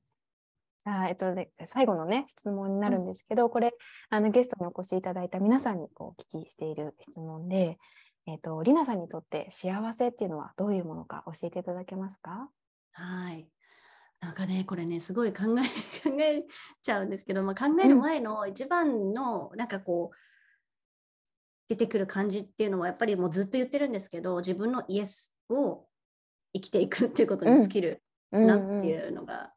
[0.85, 3.73] じゃあ、えっと、で最後のね質問になるんですけど、うん、これ
[4.09, 7.79] あのゲストにお越しいただいた皆さんにこうお聞きしている質問で、
[8.27, 12.49] えっと、りなさんにとって幸せっていうのはどういうものか教えていただけますか？
[12.91, 13.47] はい。
[14.23, 15.63] なんかねこれねすごい考え
[16.09, 16.45] 考え
[16.81, 20.17] ちゃうんですけど、まあ、考える前の一番のなんかこう、
[21.67, 25.87] 出てくる感じっていうのはやっぱりもうずっと言ってるんですけど自分のイエスを
[26.53, 29.53] 生きていくっていうことに尽きるなっていうのが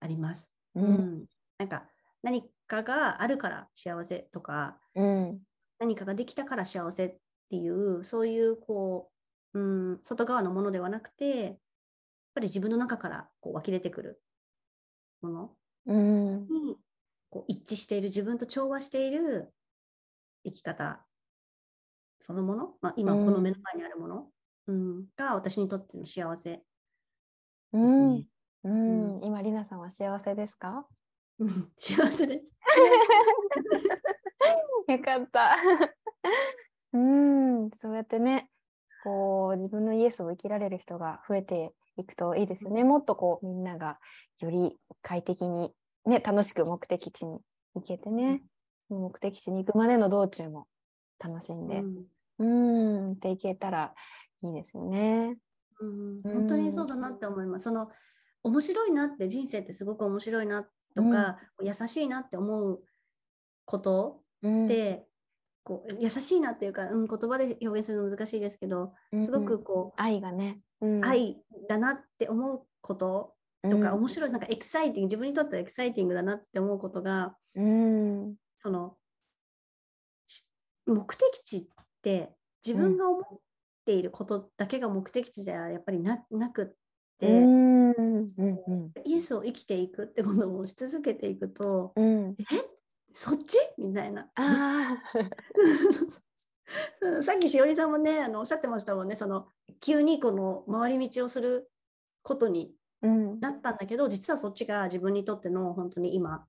[0.00, 0.52] あります。
[0.74, 1.26] うん、うん、
[1.58, 1.86] なんか
[2.22, 5.40] 何かがあるから幸せとか、うん、
[5.78, 7.16] 何かができたから幸せっ
[7.50, 9.10] ていうそういうこ
[9.52, 11.58] う、うん、外側のものではなくて
[12.36, 14.20] ぱり自分の中からこう湧き出てくる
[15.22, 15.56] もの。
[15.86, 16.76] に
[17.30, 19.52] こう一致している自分と調和している
[20.44, 21.04] 生き方。
[22.20, 24.26] そのもの、まあ、今この目の前にあるもの、
[24.66, 26.50] うん、が私にとっての幸せ。
[26.50, 26.62] で
[27.72, 28.26] すね。
[28.64, 30.86] うん、うん、今りなさんは幸せですか？
[31.76, 32.52] 幸せです。
[34.88, 35.56] よかった。
[36.92, 38.50] うん、そうやってね、
[39.04, 42.84] こう自分のイエスを生きられる人が増えていくといいですよね。
[42.84, 43.98] もっとこうみんなが
[44.40, 45.72] より快適に、
[46.04, 47.38] ね、楽しく目的地に
[47.74, 48.42] 行けてね、
[48.90, 50.66] うん、目的地に行くまでの道中も
[51.18, 51.82] 楽しんで、
[52.38, 53.12] うん、ん。
[53.12, 53.94] っていけたら
[54.42, 55.36] いいですよね。
[55.80, 57.64] うん、本当にそうだなって思います。
[57.64, 57.88] その
[58.42, 62.80] 面白いなって人生ってすごく面白いなとか、うん、優しいなって思う
[63.64, 65.06] ことって、
[65.64, 68.92] こう優しいなっていうか、うん、言葉で表現するの難しいですけど、
[69.24, 70.62] すごくこう、愛がね、うん、愛
[71.68, 78.96] だなって思うこととか、うん、面白いなんかエキサイティング自分にとってはエキサイティングだなって思うことが、うん、その
[80.86, 81.66] 目的地っ
[82.02, 82.30] て
[82.64, 83.24] 自分が思っ
[83.84, 86.66] ていることだけが目的地ではやっぱりななくっ
[87.18, 88.26] て、うん、
[89.04, 92.44] イエスを生きていくってことをし続けていくと、うん、え？
[93.12, 93.58] そっち？
[93.78, 94.30] みたいな。
[97.22, 99.46] さっきしおりさんもねあのおっしゃってましたもんねその
[99.80, 101.70] 急にこの回り道をする
[102.22, 102.72] ことに
[103.02, 106.44] なったんだけど、うん、実はそっちが自分にとっての本当に今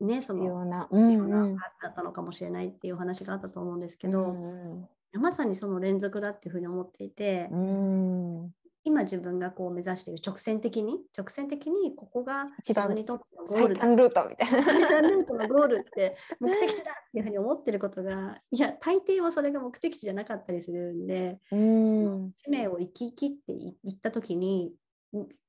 [0.00, 8.50] ねその必要な、うんうん、だったのかもしれないっていう話があったと思うんですけど、うんうん、まさにその連続だっていうふうに思っていて、うん、
[8.84, 13.86] 今自分がこう目指している直線的に直線的にここが自分にとってのゴールだ。
[13.86, 14.62] ルートみたいな。
[14.62, 22.32] 最短ルートのゴールって目的地だっていうふうに思ってることがいや大抵はそれが目的地じゃなかったりするんでうん。
[22.36, 24.74] 使命を生き切っていった時に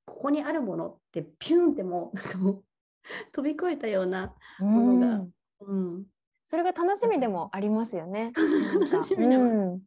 [0.05, 2.63] ここにあるものってピュンってもうなんかもう
[3.33, 5.25] 飛び越えたようなものが、
[5.61, 6.05] うん、
[6.47, 8.31] それが楽しみでもありますよね。
[8.91, 9.79] 楽しみでも、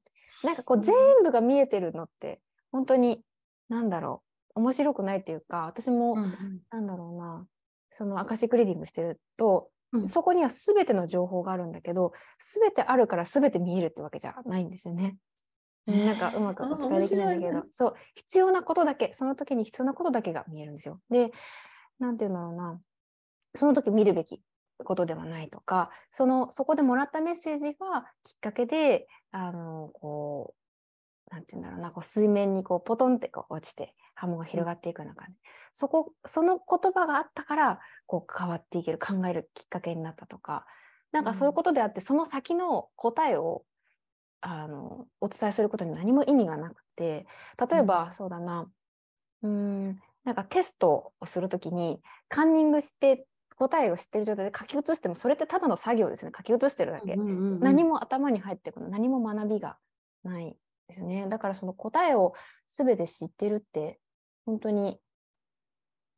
[0.44, 2.40] なんかこう全部が見えてるのって
[2.70, 3.24] 本当に
[3.68, 4.22] なんだろ
[4.54, 4.60] う。
[4.60, 7.46] 面白くないっていうか私も、うんうん、なんだろうな
[7.90, 12.12] そのアカシックリーディングしてると、うん、そこには全ての情報があるんだけど
[12.60, 15.16] 全てあるから全て見えるってわけじゃないんですよね。
[15.86, 17.94] なんかうまくお伝えできないんだけど、そう。
[18.14, 21.00] 必要なことだけその時に必要なことだけが見えるんですよ。
[21.08, 21.32] で
[21.98, 22.80] 何て言うんだろうな
[23.54, 24.42] その時見るべき
[24.84, 30.67] ことではないとかそのそこでもらったメッセージがきっかけであのこう
[31.30, 35.38] なんて言うんだろうなこう水面にこうポトンってこう落ちて波紋が広がっていくような感じ、うん、
[35.72, 40.66] そこその言葉があったからこう変わっていける考えるきっかけになったとか。
[41.10, 43.64] なんかそういうことであって、うん、その先の答えを
[44.42, 47.26] あのお伝えすることに何も意味がなくて
[47.70, 48.70] 例えば、うん、そうだな
[49.42, 53.26] うんなんかテストをするときにカンニングして
[53.56, 56.30] 答えを知ってる状態で書き写してもそれってただの作業ですね。
[56.36, 59.78] 書き写してるだけ、何も頭に入ってくる何も学びが
[60.22, 60.56] ない
[60.88, 61.28] ですよね。
[61.28, 62.34] だからその答えを
[62.68, 64.00] 全て知ってるって
[64.46, 64.98] 本当に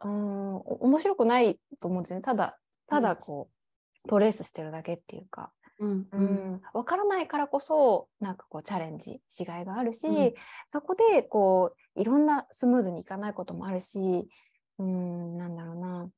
[0.02, 2.20] うん面白くないと思うんですね。
[2.20, 3.54] ただただこう、
[4.04, 5.52] うん、トレースしてるだけっていうか。
[5.78, 10.34] うんうん、分からないからこそなんかこうチャレンジしがいがあるし、うん、
[10.68, 14.28] そこでこういろんなスムーズにいかないこともあるし
[14.78, 16.10] うんなんだろうな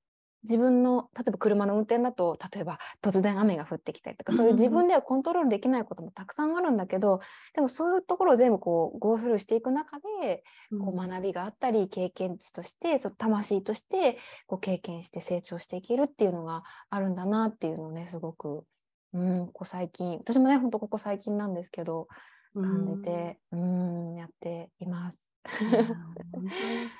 [0.45, 7.21] 自分の例えば車の運転だと例えば突然雨が降ってきたりとかそういう自分ではコントロールできないこともたくさんあるんだけど
[7.55, 18.65] でもそういうところを全部こうゴースルーしていく中でこう学びがあったり経験値としてその魂としてこう経験して成長していけるっていうのがあるんだなっていうのをねすごく
[19.15, 22.09] うん、ここ最近私もね本当ここ最近なんですけど
[22.55, 25.32] 感じてうんやっています。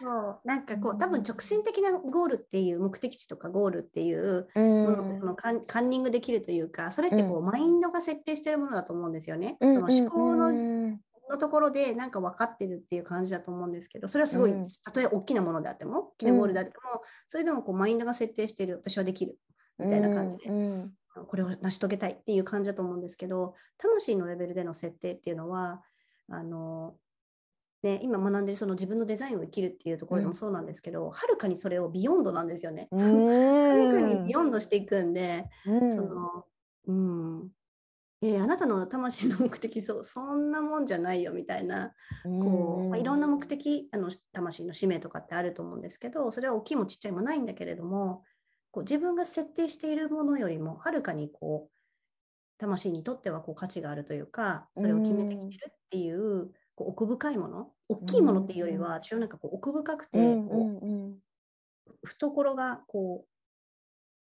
[0.03, 0.41] そう。
[0.45, 9.57] なんかこう多分直線的なゴールっていう目的地とかゴールっていうものってそのカンニングできるというかそれってこう、マインドが設定してるものだと思うんですよね。
[9.61, 10.99] その思考の
[11.31, 19.39] のところでなんか分かってるっていう感じだと思うんですけどそれはすごい、たとえ大きなものであっても大きなゴールであっても、それでもこうマインドが設定してる私はできる
[19.79, 20.51] みたいな感じで、
[21.27, 25.83] これを成し遂げたいっていう感じだと思うんですけど魂のレベルでの設定っていうのは
[26.29, 26.95] あの、
[27.83, 32.89] ね、今学んでるその自分のデザインを生きるっていうところでもそうなんですけど、はるかにそれを beyond なんですよね。
[32.93, 32.99] は
[33.75, 36.45] るかに beyond していくんで、うん、その
[36.87, 37.51] うん。
[38.25, 48.23] えー、あなたの魂の目的そうそんなもんじゃないよみたいなこう、まあ、いろんな目的あの魂の使命とかってあると思うんですけどそれは大きいもちっちゃいもないんだけれども
[48.71, 51.71] こう自分が設定しているものよりもはるかにこう
[52.59, 57.71] 魂にとってはこう価値があるというかそれを決めてきてるっていう,、こう奥深いもの？
[57.89, 63.29] 大きいものっていうよりは私はなんかこう奥深くてこう、懐がこう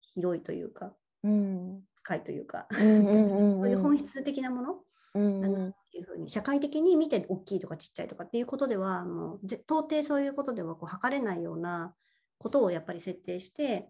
[0.02, 0.94] 広いというか、
[1.24, 4.76] 深いというかそういう本質的なもの、
[5.16, 11.94] うんっていうふうに社会的に見て大きいとかちっちゃいとかっていうことではあの到底そういうことではこう測れないような
[12.38, 13.88] ことをやっぱり設定して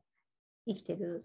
[0.68, 1.24] 生きてる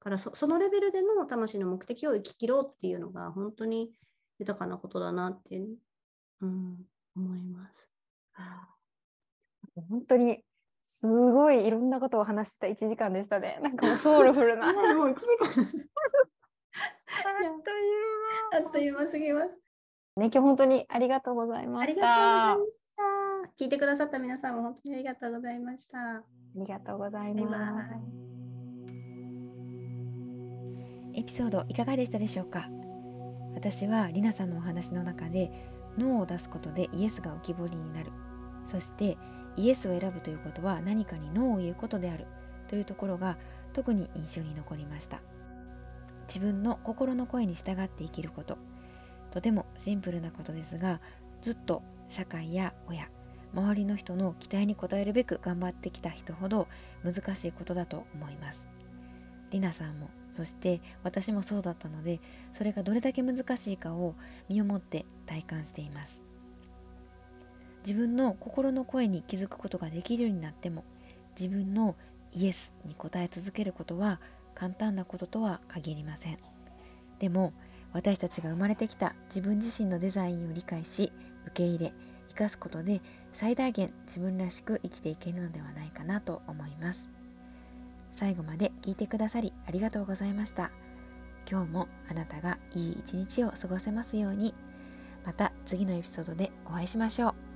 [0.00, 3.90] からそのレベルでの魂の目的を生き切ろうっていうのが本当に
[4.38, 5.78] 豊かなことだなっていう、
[6.40, 6.86] うん、
[7.16, 7.88] 思います。
[9.88, 10.42] 本当に
[10.84, 13.58] すごいいろんなことを話した1時間でしたね。
[13.62, 14.72] なんかもうソウルフルな。
[14.72, 15.78] もう1時間
[18.52, 19.48] あっという間すぎます。
[20.16, 22.52] ね、今日本当にありがとうございました。
[22.52, 23.64] ありがとうございました。
[23.64, 26.16] 聞いてくださった皆さんも本当にありがとうございました。
[26.16, 26.24] あ
[26.56, 27.94] りがとうございます。
[31.14, 32.68] エピソードいかがでしたでしょうか？
[33.54, 35.50] 私はりなさんのお話の中で
[35.96, 38.10] ノーを出すことでイエスが浮き彫りになる。
[38.66, 39.16] そして
[39.56, 42.26] イエスを選ぶということは何かにノーを言うことである。
[42.68, 43.38] というところが
[43.72, 45.20] 特に印象に残りました。
[46.26, 48.58] 自分の心の声に従って生きること。
[49.30, 51.00] とてもシンプルなことですが
[51.42, 53.10] ずっと社会や親
[53.54, 56.68] 周りの人の期待に応えるべく頑張ってきた人ほど
[57.04, 58.68] 難しいことだと思います。
[59.50, 62.20] りなさんもそして私もそうだったので
[62.52, 64.14] それがどれだけ難しいかを
[64.48, 66.20] 身をもって体感しています
[67.86, 70.84] 自分の心の声に気づくことができるようになっても
[71.38, 71.94] 自分の
[72.34, 74.20] イエスに答え続けることは
[74.54, 76.38] 簡単なこととは限りません
[77.18, 77.52] でも
[77.92, 81.12] 私たちが生まれてきた自分自身のデザインを理解し
[81.46, 81.92] 受け入れ
[82.28, 83.00] 生かすことで
[83.32, 87.08] 最大限自分らしく生きていけるのではないかなと思います
[88.12, 90.72] 最後まで聞いてくださりありがとうございました。
[91.50, 94.54] 今日もあなたがいい一日を過ごせますように。
[95.24, 97.47] また次のエピソードでお会いしましょう。